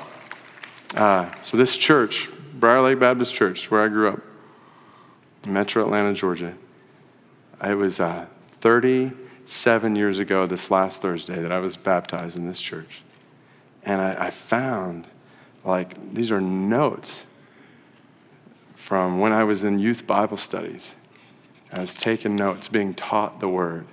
uh, 0.94 1.30
so 1.42 1.58
this 1.58 1.76
church, 1.76 2.30
Briarlake 2.58 2.98
Baptist 2.98 3.34
Church, 3.34 3.70
where 3.70 3.82
I 3.82 3.88
grew 3.88 4.08
up, 4.08 4.22
Metro 5.46 5.84
Atlanta, 5.84 6.14
Georgia. 6.14 6.54
It 7.62 7.74
was 7.74 8.00
uh, 8.00 8.24
37 9.46 9.94
years 9.94 10.18
ago, 10.18 10.44
this 10.46 10.72
last 10.72 11.00
Thursday, 11.00 11.40
that 11.40 11.52
I 11.52 11.60
was 11.60 11.76
baptized 11.76 12.36
in 12.36 12.48
this 12.48 12.60
church. 12.60 13.02
And 13.84 14.02
I, 14.02 14.26
I 14.26 14.30
found, 14.30 15.06
like, 15.64 16.12
these 16.12 16.32
are 16.32 16.40
notes 16.40 17.24
from 18.74 19.20
when 19.20 19.32
I 19.32 19.44
was 19.44 19.62
in 19.62 19.78
youth 19.78 20.04
Bible 20.04 20.36
studies. 20.36 20.92
I 21.72 21.80
was 21.80 21.94
taking 21.94 22.34
notes, 22.34 22.66
being 22.66 22.92
taught 22.92 23.38
the 23.38 23.48
word. 23.48 23.86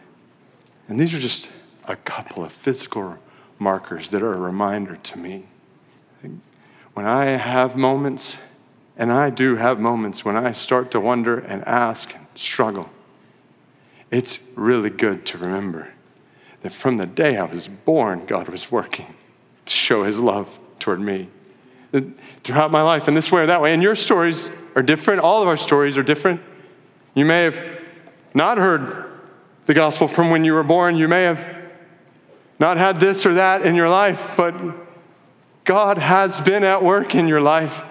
And 0.87 0.99
these 0.99 1.13
are 1.13 1.19
just 1.19 1.51
a 1.87 1.97
couple 1.97 2.43
of 2.43 2.51
physical 2.51 3.19
markers 3.59 4.09
that 4.09 4.23
are 4.23 4.33
a 4.33 4.39
reminder 4.39 4.95
to 4.95 5.19
me. 5.19 5.45
When 6.95 7.05
I 7.05 7.25
have 7.25 7.75
moments, 7.75 8.37
and 8.97 9.11
I 9.11 9.29
do 9.29 9.57
have 9.57 9.79
moments 9.79 10.25
when 10.25 10.35
I 10.35 10.51
start 10.53 10.89
to 10.91 10.99
wonder 10.99 11.37
and 11.37 11.63
ask 11.67 12.15
and 12.15 12.25
struggle, 12.33 12.89
it's 14.13 14.38
really 14.56 14.91
good 14.91 15.26
to 15.26 15.39
remember 15.39 15.91
that 16.62 16.71
from 16.71 16.97
the 16.97 17.08
day 17.08 17.36
I 17.36 17.45
was 17.45 17.67
born, 17.67 18.26
God 18.28 18.47
was 18.47 18.71
working 18.71 19.15
to 19.65 19.73
show 19.73 20.04
his 20.04 20.19
love 20.19 20.60
toward 20.80 21.02
me 21.02 21.30
throughout 22.43 22.71
my 22.71 22.84
life 22.84 23.08
in 23.08 23.15
this 23.15 23.32
way 23.32 23.41
or 23.41 23.45
that 23.47 23.60
way. 23.60 23.73
And 23.73 23.82
your 23.82 23.95
stories 23.95 24.49
are 24.76 24.84
different. 24.84 25.21
All 25.21 25.41
of 25.41 25.47
our 25.47 25.58
stories 25.58 25.97
are 25.97 26.04
different. 26.04 26.41
You 27.15 27.26
may 27.26 27.43
have 27.43 27.60
not 28.36 28.60
heard 28.60 29.12
the 29.65 29.73
gospel 29.73 30.08
from 30.08 30.30
when 30.30 30.45
you 30.45 30.54
were 30.54 30.63
born. 30.63 30.95
You 30.95 31.08
may 31.08 31.23
have 31.23 31.45
not 32.60 32.78
had 32.78 32.99
this 32.99 33.26
or 33.26 33.34
that 33.34 33.63
in 33.63 33.76
your 33.76 33.89
life, 33.89 34.32
but 34.38 34.54
God 35.63 35.97
has 35.97 36.39
been 36.41 36.63
at 36.63 36.84
work 36.84 37.15
in 37.15 37.28
your 37.28 37.41
life. 37.41 37.82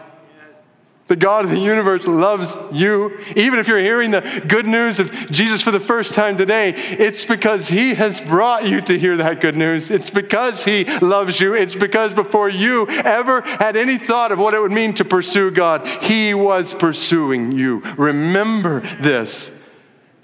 The 1.08 1.16
God 1.16 1.44
of 1.44 1.50
the 1.50 1.58
universe 1.58 2.06
loves 2.06 2.56
you. 2.72 3.18
Even 3.36 3.58
if 3.58 3.68
you're 3.68 3.78
hearing 3.78 4.12
the 4.12 4.42
good 4.46 4.66
news 4.66 4.98
of 4.98 5.12
Jesus 5.30 5.60
for 5.60 5.70
the 5.70 5.80
first 5.80 6.14
time 6.14 6.38
today, 6.38 6.70
it's 6.70 7.24
because 7.24 7.68
He 7.68 7.94
has 7.94 8.20
brought 8.20 8.66
you 8.66 8.80
to 8.82 8.98
hear 8.98 9.16
that 9.18 9.40
good 9.40 9.56
news. 9.56 9.90
It's 9.90 10.10
because 10.10 10.64
He 10.64 10.84
loves 11.00 11.40
you. 11.40 11.54
It's 11.54 11.76
because 11.76 12.14
before 12.14 12.48
you 12.48 12.88
ever 12.88 13.42
had 13.42 13.76
any 13.76 13.98
thought 13.98 14.32
of 14.32 14.38
what 14.38 14.54
it 14.54 14.60
would 14.60 14.72
mean 14.72 14.94
to 14.94 15.04
pursue 15.04 15.50
God, 15.50 15.86
He 15.86 16.34
was 16.34 16.72
pursuing 16.72 17.52
you. 17.52 17.80
Remember 17.96 18.80
this. 19.00 19.61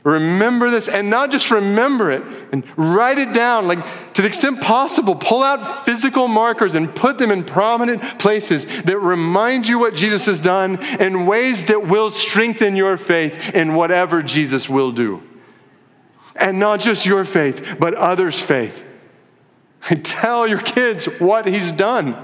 Remember 0.08 0.70
this, 0.70 0.88
and 0.88 1.10
not 1.10 1.30
just 1.30 1.50
remember 1.50 2.10
it, 2.10 2.22
and 2.50 2.64
write 2.78 3.18
it 3.18 3.34
down, 3.34 3.68
like 3.68 3.78
to 4.14 4.22
the 4.22 4.28
extent 4.28 4.62
possible, 4.62 5.14
pull 5.14 5.42
out 5.42 5.84
physical 5.84 6.28
markers 6.28 6.74
and 6.74 6.94
put 6.94 7.18
them 7.18 7.30
in 7.30 7.44
prominent 7.44 8.18
places 8.18 8.64
that 8.84 8.98
remind 8.98 9.68
you 9.68 9.78
what 9.78 9.94
Jesus 9.94 10.24
has 10.24 10.40
done 10.40 10.82
in 10.98 11.26
ways 11.26 11.66
that 11.66 11.86
will 11.86 12.10
strengthen 12.10 12.74
your 12.74 12.96
faith 12.96 13.54
in 13.54 13.74
whatever 13.74 14.22
Jesus 14.22 14.66
will 14.66 14.92
do. 14.92 15.22
And 16.40 16.58
not 16.58 16.80
just 16.80 17.04
your 17.04 17.26
faith, 17.26 17.76
but 17.78 17.92
others' 17.92 18.40
faith. 18.40 18.82
And 19.90 20.02
tell 20.06 20.48
your 20.48 20.62
kids 20.62 21.04
what 21.18 21.46
he's 21.46 21.70
done. 21.70 22.16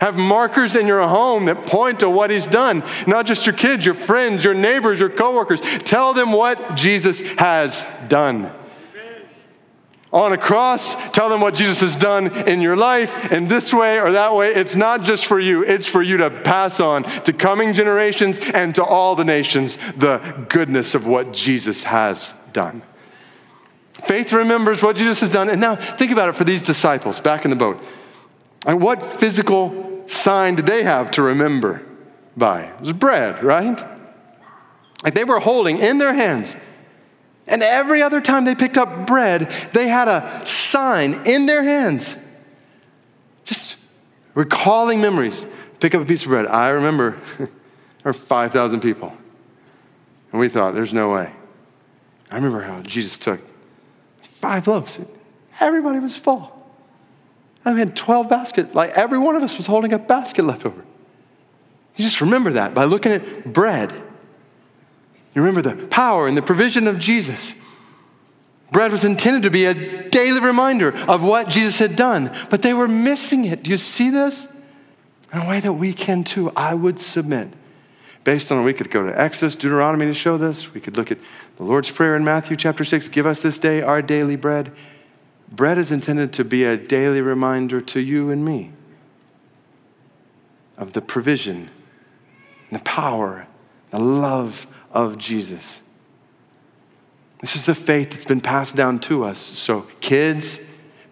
Have 0.00 0.16
markers 0.16 0.74
in 0.74 0.86
your 0.86 1.02
home 1.02 1.44
that 1.44 1.66
point 1.66 2.00
to 2.00 2.08
what 2.08 2.30
he's 2.30 2.46
done. 2.46 2.82
Not 3.06 3.26
just 3.26 3.44
your 3.44 3.54
kids, 3.54 3.84
your 3.84 3.94
friends, 3.94 4.44
your 4.44 4.54
neighbors, 4.54 4.98
your 4.98 5.10
coworkers. 5.10 5.60
Tell 5.60 6.14
them 6.14 6.32
what 6.32 6.74
Jesus 6.76 7.34
has 7.34 7.86
done. 8.08 8.52
On 10.12 10.32
a 10.32 10.38
cross, 10.38 10.96
tell 11.12 11.28
them 11.28 11.40
what 11.40 11.54
Jesus 11.54 11.80
has 11.82 11.94
done 11.94 12.48
in 12.48 12.60
your 12.60 12.76
life 12.76 13.30
in 13.30 13.46
this 13.46 13.72
way 13.72 14.00
or 14.00 14.10
that 14.10 14.34
way. 14.34 14.48
It's 14.48 14.74
not 14.74 15.04
just 15.04 15.26
for 15.26 15.38
you, 15.38 15.62
it's 15.64 15.86
for 15.86 16.02
you 16.02 16.16
to 16.16 16.30
pass 16.30 16.80
on 16.80 17.04
to 17.04 17.32
coming 17.32 17.74
generations 17.74 18.40
and 18.40 18.74
to 18.74 18.82
all 18.82 19.14
the 19.14 19.24
nations 19.24 19.78
the 19.96 20.46
goodness 20.48 20.96
of 20.96 21.06
what 21.06 21.32
Jesus 21.32 21.84
has 21.84 22.34
done. 22.52 22.82
Faith 23.92 24.32
remembers 24.32 24.82
what 24.82 24.96
Jesus 24.96 25.20
has 25.20 25.30
done. 25.30 25.48
And 25.48 25.60
now 25.60 25.76
think 25.76 26.10
about 26.10 26.28
it 26.28 26.34
for 26.34 26.44
these 26.44 26.64
disciples 26.64 27.20
back 27.20 27.44
in 27.44 27.50
the 27.50 27.56
boat. 27.56 27.80
And 28.66 28.82
what 28.82 29.02
physical 29.02 29.89
sign 30.10 30.56
did 30.56 30.66
they 30.66 30.82
have 30.82 31.10
to 31.12 31.22
remember 31.22 31.82
by? 32.36 32.62
It 32.64 32.80
was 32.80 32.92
bread, 32.92 33.42
right? 33.42 33.82
Like 35.04 35.14
they 35.14 35.24
were 35.24 35.40
holding 35.40 35.78
in 35.78 35.98
their 35.98 36.14
hands. 36.14 36.56
And 37.46 37.62
every 37.62 38.02
other 38.02 38.20
time 38.20 38.44
they 38.44 38.54
picked 38.54 38.78
up 38.78 39.06
bread, 39.06 39.50
they 39.72 39.88
had 39.88 40.08
a 40.08 40.46
sign 40.46 41.26
in 41.26 41.46
their 41.46 41.62
hands. 41.62 42.14
Just 43.44 43.76
recalling 44.34 45.00
memories. 45.00 45.46
Pick 45.80 45.94
up 45.94 46.02
a 46.02 46.04
piece 46.04 46.22
of 46.22 46.28
bread. 46.28 46.46
I 46.46 46.68
remember 46.70 47.18
there 47.38 47.48
were 48.04 48.12
5,000 48.12 48.80
people. 48.80 49.12
And 50.30 50.40
we 50.40 50.48
thought, 50.48 50.74
there's 50.74 50.92
no 50.92 51.10
way. 51.10 51.32
I 52.30 52.36
remember 52.36 52.62
how 52.62 52.80
Jesus 52.82 53.18
took 53.18 53.40
five 54.22 54.68
loaves. 54.68 54.98
Everybody 55.58 55.98
was 55.98 56.16
full. 56.16 56.59
I 57.64 57.72
had 57.72 57.94
12 57.94 58.28
baskets. 58.28 58.74
Like 58.74 58.90
every 58.90 59.18
one 59.18 59.36
of 59.36 59.42
us 59.42 59.56
was 59.56 59.66
holding 59.66 59.92
a 59.92 59.98
basket 59.98 60.44
left 60.44 60.64
over. 60.64 60.84
You 61.96 62.04
just 62.04 62.20
remember 62.20 62.52
that 62.52 62.74
by 62.74 62.84
looking 62.84 63.12
at 63.12 63.52
bread. 63.52 63.92
You 65.34 65.42
remember 65.42 65.62
the 65.62 65.86
power 65.86 66.26
and 66.26 66.36
the 66.36 66.42
provision 66.42 66.86
of 66.88 66.98
Jesus. 66.98 67.54
Bread 68.72 68.92
was 68.92 69.04
intended 69.04 69.42
to 69.42 69.50
be 69.50 69.64
a 69.64 70.08
daily 70.08 70.40
reminder 70.40 70.96
of 71.08 71.22
what 71.22 71.48
Jesus 71.48 71.78
had 71.78 71.96
done, 71.96 72.34
but 72.50 72.62
they 72.62 72.72
were 72.72 72.88
missing 72.88 73.44
it. 73.44 73.64
Do 73.64 73.70
you 73.70 73.76
see 73.76 74.10
this? 74.10 74.48
In 75.32 75.40
a 75.40 75.48
way 75.48 75.60
that 75.60 75.72
we 75.74 75.92
can 75.92 76.24
too, 76.24 76.52
I 76.56 76.74
would 76.74 76.98
submit. 76.98 77.48
Based 78.22 78.52
on, 78.52 78.64
we 78.64 78.72
could 78.72 78.90
go 78.90 79.06
to 79.06 79.20
Exodus, 79.20 79.56
Deuteronomy 79.56 80.06
to 80.06 80.14
show 80.14 80.36
this. 80.36 80.74
We 80.74 80.80
could 80.80 80.96
look 80.96 81.10
at 81.10 81.18
the 81.56 81.64
Lord's 81.64 81.90
Prayer 81.90 82.16
in 82.16 82.24
Matthew 82.24 82.56
chapter 82.56 82.84
6 82.84 83.08
give 83.08 83.26
us 83.26 83.42
this 83.42 83.58
day 83.58 83.82
our 83.82 84.02
daily 84.02 84.36
bread. 84.36 84.72
Bread 85.50 85.78
is 85.78 85.90
intended 85.90 86.32
to 86.34 86.44
be 86.44 86.64
a 86.64 86.76
daily 86.76 87.20
reminder 87.20 87.80
to 87.80 88.00
you 88.00 88.30
and 88.30 88.44
me 88.44 88.72
of 90.78 90.92
the 90.92 91.02
provision 91.02 91.70
the 92.72 92.78
power 92.80 93.48
the 93.90 93.98
love 93.98 94.66
of 94.92 95.18
Jesus. 95.18 95.80
This 97.40 97.56
is 97.56 97.66
the 97.66 97.74
faith 97.74 98.10
that's 98.10 98.24
been 98.24 98.40
passed 98.40 98.76
down 98.76 99.00
to 99.00 99.24
us. 99.24 99.38
So, 99.38 99.86
kids, 100.00 100.60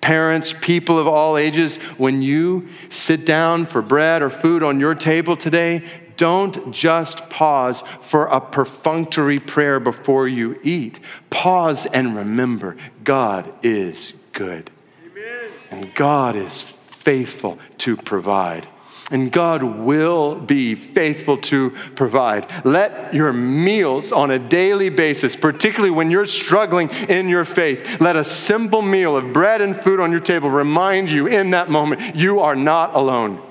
parents, 0.01 0.55
people 0.61 0.99
of 0.99 1.07
all 1.07 1.37
ages, 1.37 1.77
when 1.97 2.23
you 2.23 2.69
sit 2.91 3.25
down 3.25 3.67
for 3.67 3.83
bread 3.83 4.23
or 4.23 4.31
food 4.31 4.63
on 4.63 4.79
your 4.79 4.95
table 4.95 5.37
today, 5.37 5.85
don't 6.17 6.73
just 6.73 7.31
pause 7.31 7.83
for 8.01 8.27
a 8.27 8.41
perfunctory 8.41 9.39
prayer 9.39 9.81
before 9.81 10.29
you 10.29 10.59
eat. 10.63 11.01
Pause 11.31 11.87
and 11.87 12.17
remember 12.17 12.77
God 13.05 13.53
is 13.63 14.13
good. 14.33 14.71
Amen. 15.05 15.51
And 15.71 15.95
God 15.95 16.37
is 16.37 16.61
faithful 16.63 17.59
to 17.79 17.97
provide 17.97 18.67
and 19.11 19.33
God 19.33 19.63
will 19.63 20.35
be 20.35 20.75
faithful 20.75 21.39
to 21.39 21.71
provide. 21.95 22.47
Let 22.65 23.15
your 23.15 23.33
meals 23.33 24.13
on 24.13 24.31
a 24.31 24.39
daily 24.39 24.91
basis, 24.91 25.35
particularly 25.35 25.91
when 25.91 26.11
you're 26.11 26.27
struggling 26.27 26.91
in 27.09 27.29
your 27.29 27.45
faith, 27.45 28.01
let 28.01 28.17
a 28.17 28.25
simple 28.25 28.83
meal 28.83 29.17
of 29.17 29.33
bread 29.33 29.63
and 29.63 29.77
food 29.81 30.01
on 30.01 30.11
your 30.11 30.21
table 30.21 30.51
remind 30.51 31.11
you 31.11 31.27
in 31.27 31.51
that 31.51 31.71
moment 31.71 32.17
you 32.17 32.41
are 32.41 32.57
not 32.57 32.95
alone. 32.95 33.43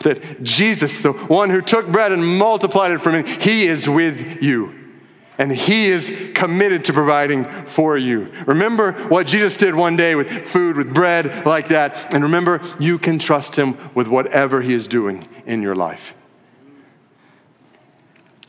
That 0.00 0.42
Jesus, 0.42 0.98
the 0.98 1.12
one 1.12 1.50
who 1.50 1.60
took 1.60 1.88
bread 1.88 2.12
and 2.12 2.38
multiplied 2.38 2.92
it 2.92 3.00
for 3.00 3.12
me, 3.12 3.28
he 3.40 3.66
is 3.66 3.88
with 3.88 4.42
you 4.42 4.79
and 5.40 5.50
He 5.50 5.86
is 5.86 6.14
committed 6.34 6.84
to 6.84 6.92
providing 6.92 7.46
for 7.64 7.96
you. 7.96 8.30
Remember 8.46 8.92
what 9.08 9.26
Jesus 9.26 9.56
did 9.56 9.74
one 9.74 9.96
day 9.96 10.14
with 10.14 10.28
food, 10.46 10.76
with 10.76 10.92
bread 10.92 11.46
like 11.46 11.68
that, 11.68 12.12
and 12.14 12.22
remember 12.22 12.60
you 12.78 12.98
can 12.98 13.18
trust 13.18 13.56
Him 13.56 13.74
with 13.94 14.06
whatever 14.06 14.60
He 14.60 14.74
is 14.74 14.86
doing 14.86 15.26
in 15.46 15.62
your 15.62 15.74
life. 15.74 16.12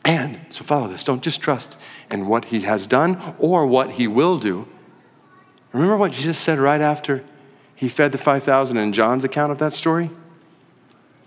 And 0.03 0.41
so 0.49 0.65
follow 0.65 0.89
this. 0.89 1.05
Don't 1.05 1.23
just 1.23 1.39
trust 1.39 1.77
in 2.11 2.27
what 2.27 2.45
He 2.45 2.61
has 2.61 2.87
done 2.87 3.35
or 3.39 3.65
what 3.65 3.91
He 3.91 4.05
will 4.05 4.37
do. 4.37 4.67
Remember 5.71 5.95
what 5.95 6.11
Jesus 6.11 6.37
said 6.37 6.59
right 6.59 6.81
after 6.81 7.23
He 7.73 7.87
fed 7.87 8.11
the 8.11 8.17
5,000 8.17 8.75
in 8.75 8.91
John's 8.91 9.23
account 9.23 9.53
of 9.53 9.59
that 9.59 9.73
story? 9.73 10.09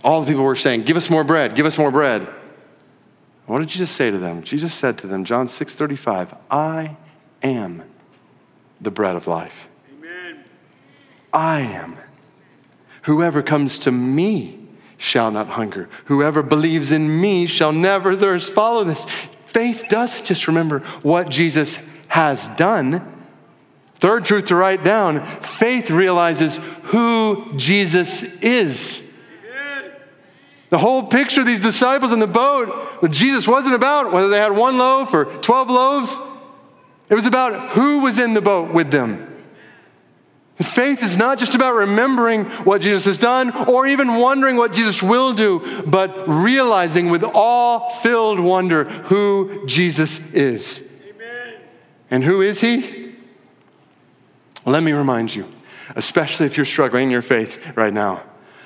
All 0.03 0.21
the 0.21 0.27
people 0.27 0.45
were 0.45 0.57
saying, 0.57 0.83
Give 0.83 0.99
us 0.99 1.09
more 1.09 1.25
bread, 1.25 1.55
give 1.55 1.65
us 1.65 1.79
more 1.79 1.91
bread. 1.91 2.29
What 3.47 3.59
did 3.59 3.69
Jesus 3.69 3.91
say 3.91 4.11
to 4.11 4.19
them? 4.19 4.43
Jesus 4.43 4.73
said 4.73 4.97
to 4.99 5.07
them, 5.07 5.25
John 5.25 5.49
6 5.49 5.75
35, 5.75 6.35
I 6.51 6.97
am 7.43 7.83
the 8.81 8.91
bread 8.91 9.17
of 9.17 9.27
life. 9.27 9.69
Amen. 9.99 10.45
I 11.33 11.61
am. 11.61 11.97
Whoever 13.03 13.43
comes 13.43 13.79
to 13.81 13.93
me 13.93 14.61
shall 14.97 15.31
not 15.31 15.51
hunger. 15.51 15.89
Whoever 16.07 16.43
believes 16.43 16.91
in 16.91 17.21
me 17.21 17.47
shall 17.47 17.73
never 17.73 18.17
thirst. 18.17 18.51
Follow 18.53 18.85
this. 18.85 19.05
Faith 19.47 19.85
doesn't 19.89 20.25
just 20.25 20.49
remember 20.49 20.81
what 21.03 21.29
Jesus 21.29 21.79
has 22.09 22.49
done. 22.49 23.11
Third 23.97 24.25
truth 24.25 24.47
to 24.47 24.57
write 24.57 24.85
down 24.85 25.25
faith 25.41 25.91
realizes 25.91 26.59
who 26.85 27.53
Jesus 27.57 28.23
is. 28.41 29.05
The 30.71 30.79
whole 30.79 31.05
picture 31.05 31.43
of 31.43 31.47
these 31.47 31.61
disciples 31.61 32.13
in 32.13 32.19
the 32.19 32.27
boat 32.27 32.94
with 33.05 33.13
Jesus 33.13 33.47
wasn't 33.47 33.75
about 33.75 34.13
whether 34.15 34.31
they 34.31 34.39
had 34.39 34.53
one 34.53 34.79
loaf 34.79 35.13
or 35.13 35.27
12 35.27 35.69
loaves. 35.69 36.19
It 37.11 37.15
was 37.15 37.27
about 37.27 37.73
who 37.73 37.99
was 37.99 38.19
in 38.19 38.33
the 38.33 38.41
boat 38.41 38.73
with 38.73 38.91
them. 38.91 39.45
Faith 40.57 41.03
is 41.03 41.15
not 41.15 41.39
just 41.39 41.55
about 41.55 41.75
remembering 41.75 42.47
what 42.65 42.81
Jesus 42.81 43.05
has 43.05 43.19
done 43.19 43.51
or 43.69 43.87
even 43.87 44.15
wondering 44.15 44.57
what 44.57 44.73
Jesus 44.73 45.03
will 45.03 45.35
do, 45.35 45.83
but 45.87 46.27
realizing 46.27 47.11
with 47.11 47.23
all 47.23 47.91
filled 47.91 48.41
wonder 48.41 48.85
who 48.85 49.67
Jesus 49.67 50.33
is. 50.33 50.91
Amen. 51.07 51.59
And 52.11 52.25
who 52.25 52.41
is 52.41 52.63
he? 52.63 53.13
Let 54.65 54.83
me 54.83 54.93
remind 54.93 55.35
you, 55.35 55.47
especially 55.95 56.47
if 56.47 56.57
you're 56.57 56.65
struggling 56.65 57.03
in 57.03 57.11
your 57.11 57.21
faith 57.21 57.77
right 57.77 57.93
now. 57.93 58.23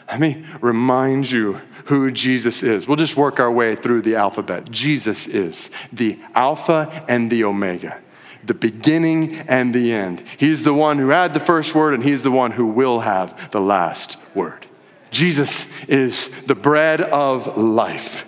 Let 0.08 0.20
me 0.20 0.44
remind 0.60 1.30
you 1.30 1.60
who 1.84 2.10
Jesus 2.10 2.62
is. 2.62 2.88
We'll 2.88 2.96
just 2.96 3.16
work 3.16 3.40
our 3.40 3.50
way 3.50 3.76
through 3.76 4.02
the 4.02 4.16
alphabet. 4.16 4.70
Jesus 4.70 5.26
is 5.26 5.70
the 5.92 6.18
Alpha 6.34 7.04
and 7.08 7.30
the 7.30 7.44
Omega, 7.44 8.00
the 8.44 8.54
beginning 8.54 9.36
and 9.48 9.74
the 9.74 9.92
end. 9.92 10.22
He's 10.38 10.62
the 10.62 10.74
one 10.74 10.98
who 10.98 11.10
had 11.10 11.34
the 11.34 11.40
first 11.40 11.74
word, 11.74 11.94
and 11.94 12.02
He's 12.02 12.22
the 12.22 12.30
one 12.30 12.52
who 12.52 12.66
will 12.66 13.00
have 13.00 13.50
the 13.50 13.60
last 13.60 14.16
word. 14.34 14.66
Jesus 15.10 15.66
is 15.88 16.30
the 16.46 16.54
bread 16.54 17.00
of 17.00 17.56
life, 17.56 18.26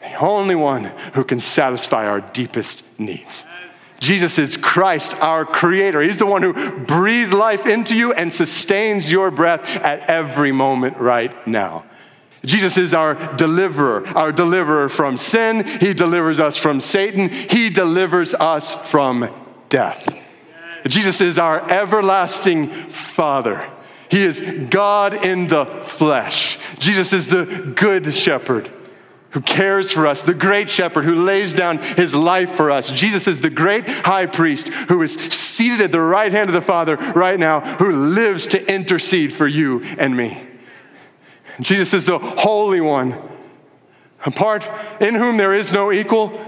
the 0.00 0.14
only 0.14 0.54
one 0.54 0.84
who 1.14 1.24
can 1.24 1.40
satisfy 1.40 2.06
our 2.06 2.20
deepest 2.20 2.98
needs. 2.98 3.44
Jesus 4.00 4.38
is 4.38 4.56
Christ, 4.56 5.14
our 5.22 5.44
creator. 5.44 6.00
He's 6.00 6.18
the 6.18 6.26
one 6.26 6.42
who 6.42 6.80
breathed 6.80 7.34
life 7.34 7.66
into 7.66 7.94
you 7.94 8.12
and 8.14 8.32
sustains 8.32 9.10
your 9.10 9.30
breath 9.30 9.64
at 9.84 10.08
every 10.08 10.52
moment 10.52 10.96
right 10.96 11.46
now. 11.46 11.84
Jesus 12.42 12.78
is 12.78 12.94
our 12.94 13.14
deliverer, 13.36 14.08
our 14.16 14.32
deliverer 14.32 14.88
from 14.88 15.18
sin. 15.18 15.66
He 15.66 15.92
delivers 15.92 16.40
us 16.40 16.56
from 16.56 16.80
Satan. 16.80 17.28
He 17.28 17.68
delivers 17.68 18.34
us 18.34 18.72
from 18.72 19.30
death. 19.68 20.16
Jesus 20.86 21.20
is 21.20 21.38
our 21.38 21.70
everlasting 21.70 22.68
Father. 22.68 23.70
He 24.10 24.22
is 24.22 24.40
God 24.70 25.26
in 25.26 25.48
the 25.48 25.66
flesh. 25.66 26.58
Jesus 26.78 27.12
is 27.12 27.26
the 27.26 27.44
good 27.76 28.14
shepherd 28.14 28.70
who 29.30 29.40
cares 29.40 29.92
for 29.92 30.06
us, 30.06 30.22
the 30.22 30.34
great 30.34 30.68
shepherd 30.68 31.04
who 31.04 31.14
lays 31.14 31.52
down 31.52 31.78
his 31.78 32.14
life 32.14 32.52
for 32.52 32.70
us. 32.70 32.90
Jesus 32.90 33.26
is 33.26 33.40
the 33.40 33.50
great 33.50 33.88
high 33.88 34.26
priest 34.26 34.68
who 34.68 35.02
is 35.02 35.14
seated 35.14 35.80
at 35.80 35.92
the 35.92 36.00
right 36.00 36.32
hand 36.32 36.50
of 36.50 36.54
the 36.54 36.62
Father 36.62 36.96
right 36.96 37.38
now, 37.38 37.60
who 37.76 37.92
lives 37.92 38.46
to 38.48 38.72
intercede 38.72 39.32
for 39.32 39.46
you 39.46 39.82
and 39.98 40.16
me. 40.16 40.46
Jesus 41.60 41.94
is 41.94 42.06
the 42.06 42.18
Holy 42.18 42.80
One, 42.80 43.16
apart 44.24 44.68
in 45.00 45.14
whom 45.14 45.36
there 45.36 45.52
is 45.52 45.72
no 45.72 45.92
equal 45.92 46.40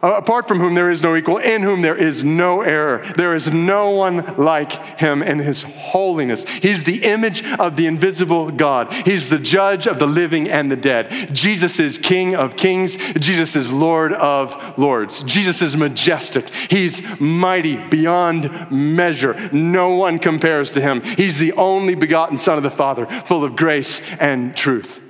Uh, 0.00 0.12
apart 0.12 0.46
from 0.46 0.60
whom 0.60 0.76
there 0.76 0.90
is 0.90 1.02
no 1.02 1.16
equal, 1.16 1.38
in 1.38 1.62
whom 1.62 1.82
there 1.82 1.96
is 1.96 2.22
no 2.22 2.60
error. 2.60 3.04
There 3.16 3.34
is 3.34 3.48
no 3.48 3.90
one 3.90 4.36
like 4.36 4.70
him 5.00 5.24
in 5.24 5.40
his 5.40 5.64
holiness. 5.64 6.44
He's 6.44 6.84
the 6.84 7.02
image 7.02 7.44
of 7.54 7.74
the 7.74 7.86
invisible 7.86 8.52
God. 8.52 8.92
He's 8.92 9.28
the 9.28 9.40
judge 9.40 9.88
of 9.88 9.98
the 9.98 10.06
living 10.06 10.48
and 10.48 10.70
the 10.70 10.76
dead. 10.76 11.34
Jesus 11.34 11.80
is 11.80 11.98
King 11.98 12.36
of 12.36 12.54
kings. 12.54 12.96
Jesus 13.14 13.56
is 13.56 13.72
Lord 13.72 14.12
of 14.12 14.78
lords. 14.78 15.24
Jesus 15.24 15.62
is 15.62 15.76
majestic. 15.76 16.48
He's 16.48 17.20
mighty 17.20 17.76
beyond 17.76 18.70
measure. 18.70 19.50
No 19.52 19.96
one 19.96 20.20
compares 20.20 20.70
to 20.72 20.80
him. 20.80 21.02
He's 21.02 21.38
the 21.38 21.54
only 21.54 21.96
begotten 21.96 22.38
Son 22.38 22.56
of 22.56 22.62
the 22.62 22.70
Father, 22.70 23.06
full 23.06 23.42
of 23.42 23.56
grace 23.56 24.00
and 24.20 24.56
truth. 24.56 25.02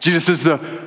Jesus 0.00 0.28
is 0.28 0.42
the 0.42 0.83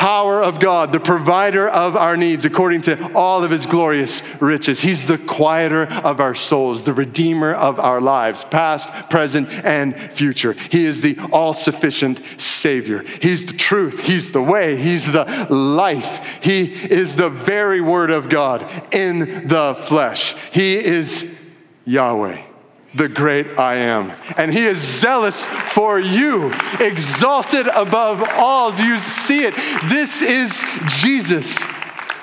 power 0.00 0.42
of 0.42 0.58
God, 0.58 0.92
the 0.92 0.98
provider 0.98 1.68
of 1.68 1.94
our 1.94 2.16
needs 2.16 2.46
according 2.46 2.80
to 2.80 3.12
all 3.12 3.44
of 3.44 3.50
his 3.50 3.66
glorious 3.66 4.22
riches. 4.40 4.80
He's 4.80 5.06
the 5.06 5.18
quieter 5.18 5.84
of 5.92 6.20
our 6.20 6.34
souls, 6.34 6.84
the 6.84 6.94
redeemer 6.94 7.52
of 7.52 7.78
our 7.78 8.00
lives, 8.00 8.42
past, 8.44 8.88
present, 9.10 9.50
and 9.50 9.94
future. 9.94 10.54
He 10.54 10.86
is 10.86 11.02
the 11.02 11.18
all 11.30 11.52
sufficient 11.52 12.22
Savior. 12.38 13.02
He's 13.20 13.44
the 13.44 13.52
truth. 13.52 14.06
He's 14.06 14.32
the 14.32 14.40
way. 14.40 14.78
He's 14.78 15.04
the 15.04 15.26
life. 15.50 16.42
He 16.42 16.62
is 16.62 17.16
the 17.16 17.28
very 17.28 17.82
Word 17.82 18.10
of 18.10 18.30
God 18.30 18.70
in 18.94 19.48
the 19.48 19.74
flesh. 19.74 20.34
He 20.50 20.76
is 20.76 21.38
Yahweh 21.84 22.49
the 22.94 23.08
great 23.08 23.58
I 23.58 23.76
am. 23.76 24.12
And 24.36 24.52
he 24.52 24.64
is 24.64 24.78
zealous 24.78 25.44
for 25.44 25.98
you, 25.98 26.52
exalted 26.80 27.66
above 27.68 28.22
all. 28.32 28.72
Do 28.72 28.84
you 28.84 28.98
see 28.98 29.44
it? 29.44 29.54
This 29.88 30.22
is 30.22 30.62
Jesus. 31.00 31.58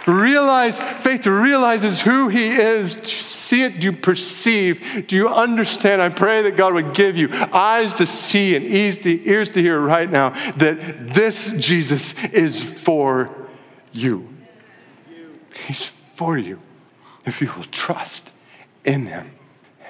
Realize, 0.05 0.79
faith 0.79 1.27
realizes 1.27 2.01
who 2.01 2.29
he 2.29 2.47
is. 2.47 2.95
Do 2.95 3.01
you 3.01 3.05
see 3.05 3.63
it? 3.63 3.79
Do 3.79 3.87
you 3.87 3.93
perceive? 3.93 5.05
Do 5.07 5.15
you 5.15 5.27
understand? 5.27 6.01
I 6.01 6.09
pray 6.09 6.43
that 6.43 6.55
God 6.55 6.73
would 6.73 6.93
give 6.93 7.17
you 7.17 7.29
eyes 7.31 7.93
to 7.95 8.05
see 8.05 8.55
and 8.55 8.65
ears 8.65 8.97
to, 8.99 9.29
ears 9.29 9.51
to 9.51 9.61
hear 9.61 9.79
right 9.79 10.09
now 10.09 10.29
that 10.57 11.13
this 11.13 11.51
Jesus 11.57 12.13
is 12.25 12.63
for 12.63 13.47
you. 13.91 14.29
He's 15.65 15.87
for 16.13 16.37
you 16.37 16.59
if 17.25 17.41
you 17.41 17.51
will 17.55 17.65
trust 17.65 18.33
in 18.85 19.07
him 19.07 19.36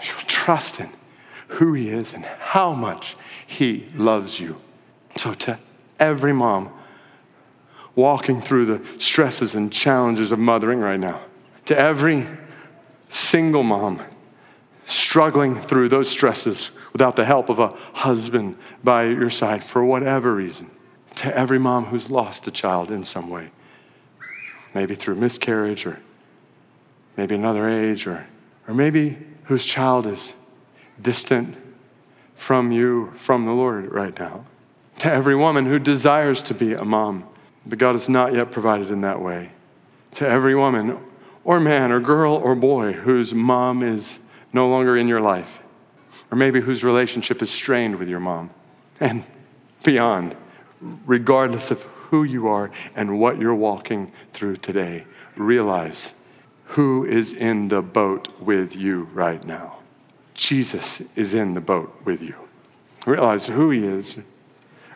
you 0.03 0.13
trust 0.27 0.79
in 0.79 0.89
who 1.47 1.73
He 1.73 1.89
is 1.89 2.13
and 2.13 2.25
how 2.25 2.73
much 2.73 3.15
He 3.45 3.87
loves 3.95 4.39
you. 4.39 4.59
So, 5.15 5.33
to 5.33 5.59
every 5.99 6.33
mom 6.33 6.71
walking 7.95 8.41
through 8.41 8.65
the 8.65 8.81
stresses 8.99 9.55
and 9.55 9.71
challenges 9.71 10.31
of 10.31 10.39
mothering 10.39 10.79
right 10.79 10.99
now, 10.99 11.21
to 11.65 11.77
every 11.77 12.27
single 13.09 13.63
mom 13.63 14.01
struggling 14.85 15.55
through 15.55 15.89
those 15.89 16.09
stresses 16.09 16.71
without 16.93 17.15
the 17.15 17.25
help 17.25 17.49
of 17.49 17.59
a 17.59 17.67
husband 17.93 18.57
by 18.83 19.05
your 19.05 19.29
side 19.29 19.63
for 19.63 19.83
whatever 19.83 20.33
reason, 20.33 20.69
to 21.15 21.35
every 21.37 21.59
mom 21.59 21.85
who's 21.85 22.09
lost 22.09 22.47
a 22.47 22.51
child 22.51 22.91
in 22.91 23.03
some 23.03 23.29
way, 23.29 23.49
maybe 24.73 24.95
through 24.95 25.15
miscarriage 25.15 25.85
or 25.85 25.99
maybe 27.17 27.35
another 27.35 27.67
age, 27.67 28.05
or, 28.05 28.25
or 28.67 28.73
maybe 28.73 29.17
whose 29.47 29.65
child 29.65 30.05
is 30.05 30.33
distant 31.01 31.55
from 32.35 32.71
you, 32.71 33.11
from 33.15 33.45
the 33.45 33.51
Lord 33.51 33.91
right 33.91 34.17
now. 34.17 34.45
To 34.99 35.11
every 35.11 35.35
woman 35.35 35.65
who 35.65 35.79
desires 35.79 36.41
to 36.43 36.53
be 36.53 36.73
a 36.73 36.85
mom, 36.85 37.23
but 37.65 37.79
God 37.79 37.93
has 37.93 38.09
not 38.09 38.33
yet 38.33 38.51
provided 38.51 38.91
in 38.91 39.01
that 39.01 39.21
way. 39.21 39.51
To 40.15 40.27
every 40.27 40.55
woman 40.55 40.99
or 41.43 41.59
man 41.59 41.91
or 41.91 41.99
girl 41.99 42.33
or 42.33 42.55
boy 42.55 42.93
whose 42.93 43.33
mom 43.33 43.83
is 43.83 44.17
no 44.53 44.67
longer 44.69 44.97
in 44.97 45.07
your 45.07 45.21
life, 45.21 45.59
or 46.31 46.37
maybe 46.37 46.59
whose 46.59 46.83
relationship 46.83 47.41
is 47.41 47.49
strained 47.49 47.97
with 47.97 48.09
your 48.09 48.19
mom, 48.19 48.49
and 48.99 49.23
beyond, 49.83 50.35
regardless 51.05 51.71
of 51.71 51.83
who 51.83 52.23
you 52.23 52.47
are 52.47 52.71
and 52.95 53.19
what 53.19 53.39
you're 53.39 53.55
walking 53.55 54.11
through 54.33 54.57
today, 54.57 55.05
realize 55.35 56.11
who 56.67 57.05
is 57.05 57.33
in 57.33 57.69
the 57.69 57.81
boat 57.81 58.27
with 58.39 58.75
you 58.75 59.03
right 59.13 59.43
now. 59.45 59.77
Jesus 60.33 61.01
is 61.15 61.33
in 61.33 61.53
the 61.53 61.61
boat 61.61 62.01
with 62.03 62.21
you. 62.21 62.35
Realize 63.05 63.47
who 63.47 63.71
he 63.71 63.85
is, 63.85 64.17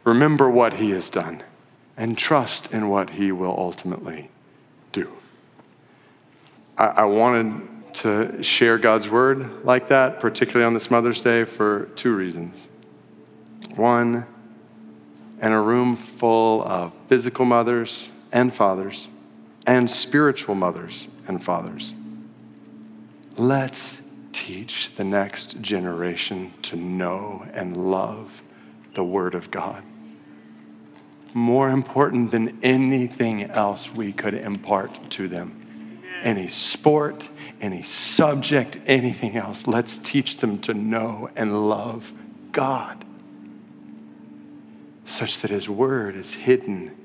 remember 0.04 0.50
what 0.50 0.74
he 0.74 0.92
has 0.92 1.10
done, 1.10 1.44
and 1.96 2.18
trust 2.18 2.72
in 2.72 2.90
what 2.90 3.12
he 3.12 3.32
will 3.32 3.56
ultimately 3.58 4.30
do. 4.92 5.12
I, 6.78 6.86
I 6.88 7.06
wanted 7.06 7.94
to 7.96 8.44
share 8.44 8.78
God's 8.78 9.10
word 9.10 9.64
like 9.66 9.88
that, 9.90 10.20
particularly 10.20 10.66
on 10.66 10.74
this 10.74 10.92
Mother's 10.92 11.22
Day, 11.22 11.46
for 11.46 11.86
two 11.96 12.16
reasons. 12.16 12.68
One, 13.76 14.26
in 15.42 15.52
a 15.52 15.62
room 15.62 15.96
full 15.96 16.64
of 16.64 16.94
physical 17.08 17.46
mothers 17.46 18.10
and 18.32 18.54
fathers, 18.54 19.08
and 19.66 19.90
spiritual 19.90 20.56
mothers 20.56 21.08
and 21.28 21.44
fathers. 21.44 21.94
Let's 23.38 24.02
teach 24.34 24.96
the 24.96 25.04
next 25.04 25.62
generation 25.62 26.54
to 26.64 26.76
know 26.76 27.46
and 27.54 27.92
love 27.92 28.42
the 28.94 29.04
Word 29.04 29.36
of 29.36 29.52
God. 29.52 29.84
More 31.34 31.70
important 31.70 32.32
than 32.32 32.60
anything 32.62 33.44
else 33.44 33.94
we 33.94 34.12
could 34.12 34.34
impart 34.34 35.10
to 35.12 35.28
them. 35.28 35.58
Any 36.22 36.50
sport, 36.50 37.30
any 37.62 37.84
subject, 37.84 38.78
anything 38.86 39.38
else. 39.38 39.66
Let's 39.66 39.98
teach 39.98 40.38
them 40.38 40.60
to 40.60 40.74
know 40.74 41.30
and 41.36 41.70
love 41.70 42.12
God 42.52 43.06
such 45.06 45.40
that 45.42 45.52
His 45.52 45.70
Word 45.70 46.16
is 46.16 46.34
hidden 46.34 46.96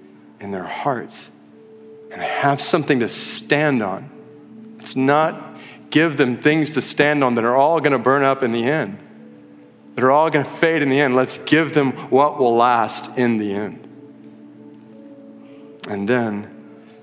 in 0.40 0.50
their 0.50 0.64
hearts 0.64 1.30
and 2.11 2.20
have 2.20 2.61
something 2.61 3.00
to 3.00 3.09
stand 3.09 3.82
on. 3.82 4.11
It's 4.78 4.96
not 4.96 5.57
give 5.90 6.16
them 6.16 6.36
things 6.36 6.72
to 6.72 6.82
stand 6.82 7.22
on 7.24 7.34
that 7.36 7.44
are 7.44 7.57
all 7.57 7.80
going 7.80 7.92
to 7.92 7.98
burn 7.98 8.22
up 8.22 8.42
in 8.42 8.52
the 8.52 8.64
end, 8.64 8.98
that 9.94 10.04
are 10.04 10.11
all 10.11 10.30
going 10.30 10.44
to 10.44 10.50
fade 10.50 10.82
in 10.82 10.88
the 10.88 11.00
end. 11.00 11.14
Let's 11.14 11.38
give 11.38 11.74
them 11.74 11.92
what 12.11 12.38
will 12.38 12.54
last 12.54 13.16
in 13.18 13.38
the 13.38 13.54
end. 13.54 13.82
And 15.88 16.09
then, 16.09 16.50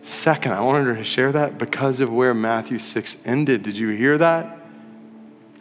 second, 0.03 0.51
I 0.51 0.61
wanted 0.61 0.95
to 0.95 1.03
share 1.03 1.31
that 1.31 1.57
because 1.57 1.99
of 2.01 2.11
where 2.11 2.33
Matthew 2.33 2.79
6 2.79 3.17
ended. 3.25 3.63
Did 3.63 3.77
you 3.77 3.89
hear 3.89 4.17
that? 4.17 4.59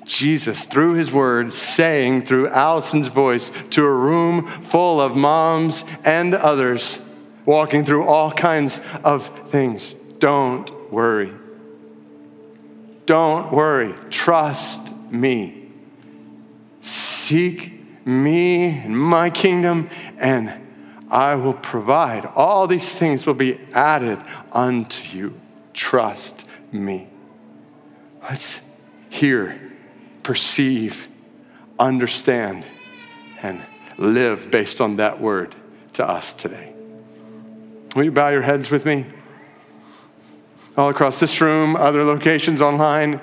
Jesus, 0.04 0.64
through 0.64 0.94
his 0.94 1.12
word, 1.12 1.54
saying 1.54 2.26
through 2.26 2.48
Allison's 2.48 3.06
voice 3.06 3.52
to 3.70 3.84
a 3.84 3.90
room 3.90 4.46
full 4.46 5.00
of 5.00 5.16
moms 5.16 5.84
and 6.04 6.34
others 6.34 6.98
walking 7.44 7.84
through 7.84 8.04
all 8.04 8.30
kinds 8.30 8.80
of 9.04 9.26
things. 9.50 9.94
Don't 10.18 10.92
worry. 10.92 11.32
Don't 13.06 13.52
worry. 13.52 13.94
Trust 14.10 14.94
me. 15.10 15.70
Seek 16.80 17.72
me 18.04 18.68
and 18.68 18.96
my 18.96 19.30
kingdom, 19.30 19.88
and 20.18 20.52
I 21.10 21.34
will 21.34 21.54
provide. 21.54 22.26
All 22.26 22.66
these 22.66 22.94
things 22.94 23.26
will 23.26 23.34
be 23.34 23.58
added 23.74 24.18
unto 24.50 25.16
you. 25.16 25.38
Trust 25.72 26.44
me. 26.70 27.08
Let's 28.22 28.60
hear, 29.10 29.60
perceive, 30.22 31.08
understand, 31.78 32.64
and 33.42 33.60
live 33.98 34.50
based 34.50 34.80
on 34.80 34.96
that 34.96 35.20
word 35.20 35.54
to 35.94 36.08
us 36.08 36.32
today. 36.32 36.72
Will 37.94 38.04
you 38.04 38.12
bow 38.12 38.30
your 38.30 38.42
heads 38.42 38.70
with 38.70 38.86
me? 38.86 39.06
All 40.76 40.88
across 40.88 41.20
this 41.20 41.40
room, 41.40 41.76
other 41.76 42.04
locations 42.04 42.62
online, 42.62 43.20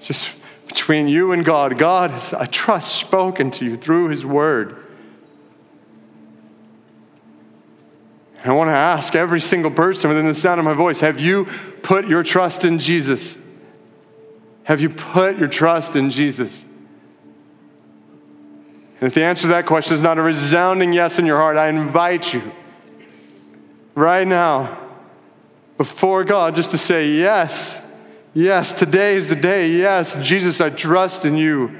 just 0.00 0.34
between 0.66 1.08
you 1.08 1.32
and 1.32 1.44
God. 1.44 1.76
God 1.76 2.10
has, 2.10 2.32
I 2.32 2.46
trust, 2.46 2.94
spoken 2.94 3.50
to 3.52 3.64
you 3.64 3.76
through 3.76 4.08
His 4.08 4.24
Word. 4.24 4.86
And 8.42 8.50
I 8.50 8.54
want 8.54 8.68
to 8.68 8.74
ask 8.74 9.14
every 9.14 9.40
single 9.40 9.70
person 9.70 10.08
within 10.08 10.24
the 10.24 10.34
sound 10.34 10.58
of 10.58 10.64
my 10.64 10.72
voice 10.72 11.00
have 11.00 11.20
you 11.20 11.46
put 11.82 12.08
your 12.08 12.22
trust 12.22 12.64
in 12.64 12.78
Jesus? 12.78 13.36
Have 14.64 14.80
you 14.80 14.88
put 14.88 15.36
your 15.36 15.48
trust 15.48 15.96
in 15.96 16.10
Jesus? 16.10 16.64
And 19.00 19.06
if 19.06 19.14
the 19.14 19.24
answer 19.24 19.42
to 19.42 19.48
that 19.48 19.66
question 19.66 19.94
is 19.94 20.02
not 20.02 20.16
a 20.16 20.22
resounding 20.22 20.94
yes 20.94 21.18
in 21.18 21.26
your 21.26 21.38
heart, 21.38 21.58
I 21.58 21.68
invite 21.68 22.32
you 22.32 22.52
right 24.00 24.26
now 24.26 24.78
before 25.76 26.24
God 26.24 26.56
just 26.56 26.70
to 26.70 26.78
say, 26.78 27.12
Yes, 27.12 27.86
yes, 28.34 28.72
today 28.72 29.14
is 29.14 29.28
the 29.28 29.36
day. 29.36 29.70
Yes, 29.70 30.16
Jesus, 30.22 30.60
I 30.60 30.70
trust 30.70 31.24
in 31.24 31.36
you. 31.36 31.78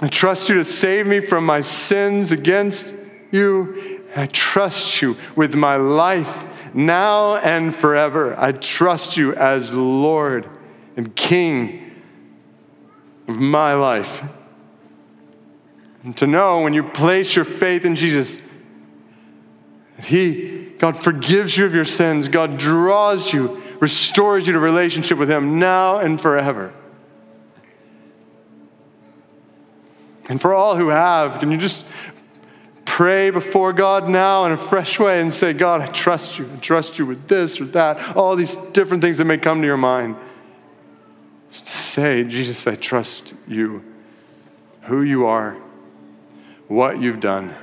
I 0.00 0.08
trust 0.08 0.48
you 0.48 0.56
to 0.56 0.64
save 0.64 1.06
me 1.06 1.20
from 1.20 1.44
my 1.44 1.60
sins 1.60 2.30
against 2.30 2.94
you. 3.30 4.02
I 4.14 4.26
trust 4.26 5.02
you 5.02 5.16
with 5.34 5.54
my 5.54 5.76
life 5.76 6.44
now 6.74 7.36
and 7.36 7.74
forever. 7.74 8.38
I 8.38 8.52
trust 8.52 9.16
you 9.16 9.34
as 9.34 9.72
Lord 9.74 10.48
and 10.96 11.14
King 11.16 11.90
of 13.26 13.38
my 13.38 13.74
life. 13.74 14.22
And 16.04 16.16
to 16.18 16.26
know 16.26 16.62
when 16.62 16.72
you 16.72 16.82
place 16.82 17.34
your 17.34 17.44
faith 17.44 17.84
in 17.84 17.96
Jesus, 17.96 18.38
He 20.04 20.55
God 20.78 20.96
forgives 20.96 21.56
you 21.56 21.64
of 21.64 21.74
your 21.74 21.84
sins. 21.84 22.28
God 22.28 22.58
draws 22.58 23.32
you, 23.32 23.62
restores 23.80 24.46
you 24.46 24.52
to 24.52 24.58
relationship 24.58 25.18
with 25.18 25.30
Him 25.30 25.58
now 25.58 25.98
and 25.98 26.20
forever. 26.20 26.72
And 30.28 30.40
for 30.40 30.52
all 30.52 30.76
who 30.76 30.88
have, 30.88 31.38
can 31.38 31.50
you 31.50 31.56
just 31.56 31.86
pray 32.84 33.30
before 33.30 33.72
God 33.72 34.08
now 34.08 34.44
in 34.46 34.52
a 34.52 34.56
fresh 34.56 34.98
way 34.98 35.20
and 35.20 35.32
say, 35.32 35.52
God, 35.52 35.82
I 35.82 35.86
trust 35.86 36.38
you. 36.38 36.50
I 36.52 36.56
trust 36.58 36.98
you 36.98 37.06
with 37.06 37.28
this 37.28 37.60
or 37.60 37.66
that, 37.66 38.16
all 38.16 38.34
these 38.36 38.56
different 38.72 39.02
things 39.02 39.18
that 39.18 39.24
may 39.24 39.38
come 39.38 39.60
to 39.60 39.66
your 39.66 39.76
mind. 39.76 40.16
Just 41.52 41.66
say, 41.66 42.24
Jesus, 42.24 42.66
I 42.66 42.74
trust 42.74 43.34
you, 43.46 43.84
who 44.82 45.02
you 45.02 45.26
are, 45.26 45.56
what 46.68 47.00
you've 47.00 47.20
done, 47.20 47.54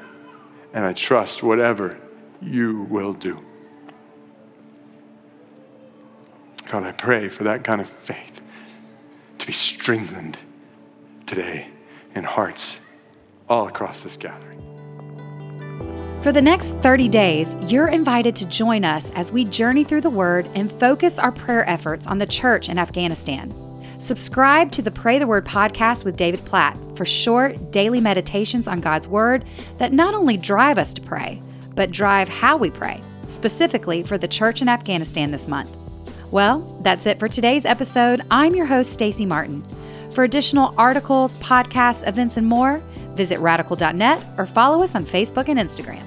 and 0.74 0.86
I 0.86 0.94
trust 0.94 1.44
whatever 1.44 2.00
you 2.46 2.84
will 2.84 3.14
do. 3.14 3.44
God, 6.70 6.84
I 6.84 6.92
pray 6.92 7.30
for 7.30 7.44
that 7.44 7.64
kind 7.64 7.82
of 7.82 7.90
faith 7.90 8.42
to 9.40 9.46
be 9.46 9.54
strengthened 9.54 10.38
today 11.26 11.68
in 12.16 12.24
hearts 12.24 12.80
all 13.50 13.68
across 13.68 14.02
this 14.02 14.18
gathering. 14.18 14.54
For 16.24 16.32
the 16.32 16.42
next 16.42 16.78
30 16.78 17.10
days, 17.10 17.54
you're 17.68 17.90
invited 17.90 18.34
to 18.38 18.48
join 18.48 18.86
us 18.86 19.12
as 19.12 19.30
we 19.30 19.44
journey 19.44 19.84
through 19.84 20.00
the 20.00 20.10
Word 20.10 20.48
and 20.56 20.72
focus 20.72 21.20
our 21.20 21.34
prayer 21.34 21.70
efforts 21.70 22.08
on 22.08 22.18
the 22.18 22.26
church 22.26 22.70
in 22.70 22.78
Afghanistan. 22.78 23.54
Subscribe 24.00 24.72
to 24.72 24.82
the 24.82 24.90
Pray 24.90 25.20
the 25.20 25.28
Word 25.28 25.46
podcast 25.46 26.06
with 26.06 26.16
David 26.16 26.44
Platt 26.46 26.78
for 26.96 27.04
short 27.04 27.72
daily 27.72 28.00
meditations 28.00 28.70
on 28.70 28.80
God's 28.80 29.06
Word 29.06 29.44
that 29.80 29.92
not 29.92 30.14
only 30.14 30.38
drive 30.38 30.78
us 30.78 30.94
to 30.94 31.02
pray, 31.02 31.42
but 31.76 31.92
drive 31.92 32.30
how 32.30 32.58
we 32.58 32.70
pray, 32.70 33.02
specifically 33.28 34.04
for 34.04 34.18
the 34.18 34.28
church 34.28 34.62
in 34.62 34.70
Afghanistan 34.70 35.32
this 35.32 35.48
month. 35.48 35.76
Well, 36.32 36.60
that's 36.82 37.06
it 37.06 37.20
for 37.20 37.28
today's 37.28 37.66
episode. 37.66 38.22
I'm 38.32 38.56
your 38.56 38.66
host, 38.66 38.92
Stacy 38.92 39.26
Martin. 39.26 39.64
For 40.12 40.24
additional 40.24 40.74
articles, 40.78 41.36
podcasts, 41.36 42.08
events, 42.08 42.38
and 42.38 42.48
more, 42.48 42.78
visit 43.16 43.40
radical.net 43.40 44.24
or 44.38 44.46
follow 44.46 44.84
us 44.84 44.96
on 44.96 45.06
Facebook 45.06 45.48
and 45.50 45.60
Instagram. 45.60 46.04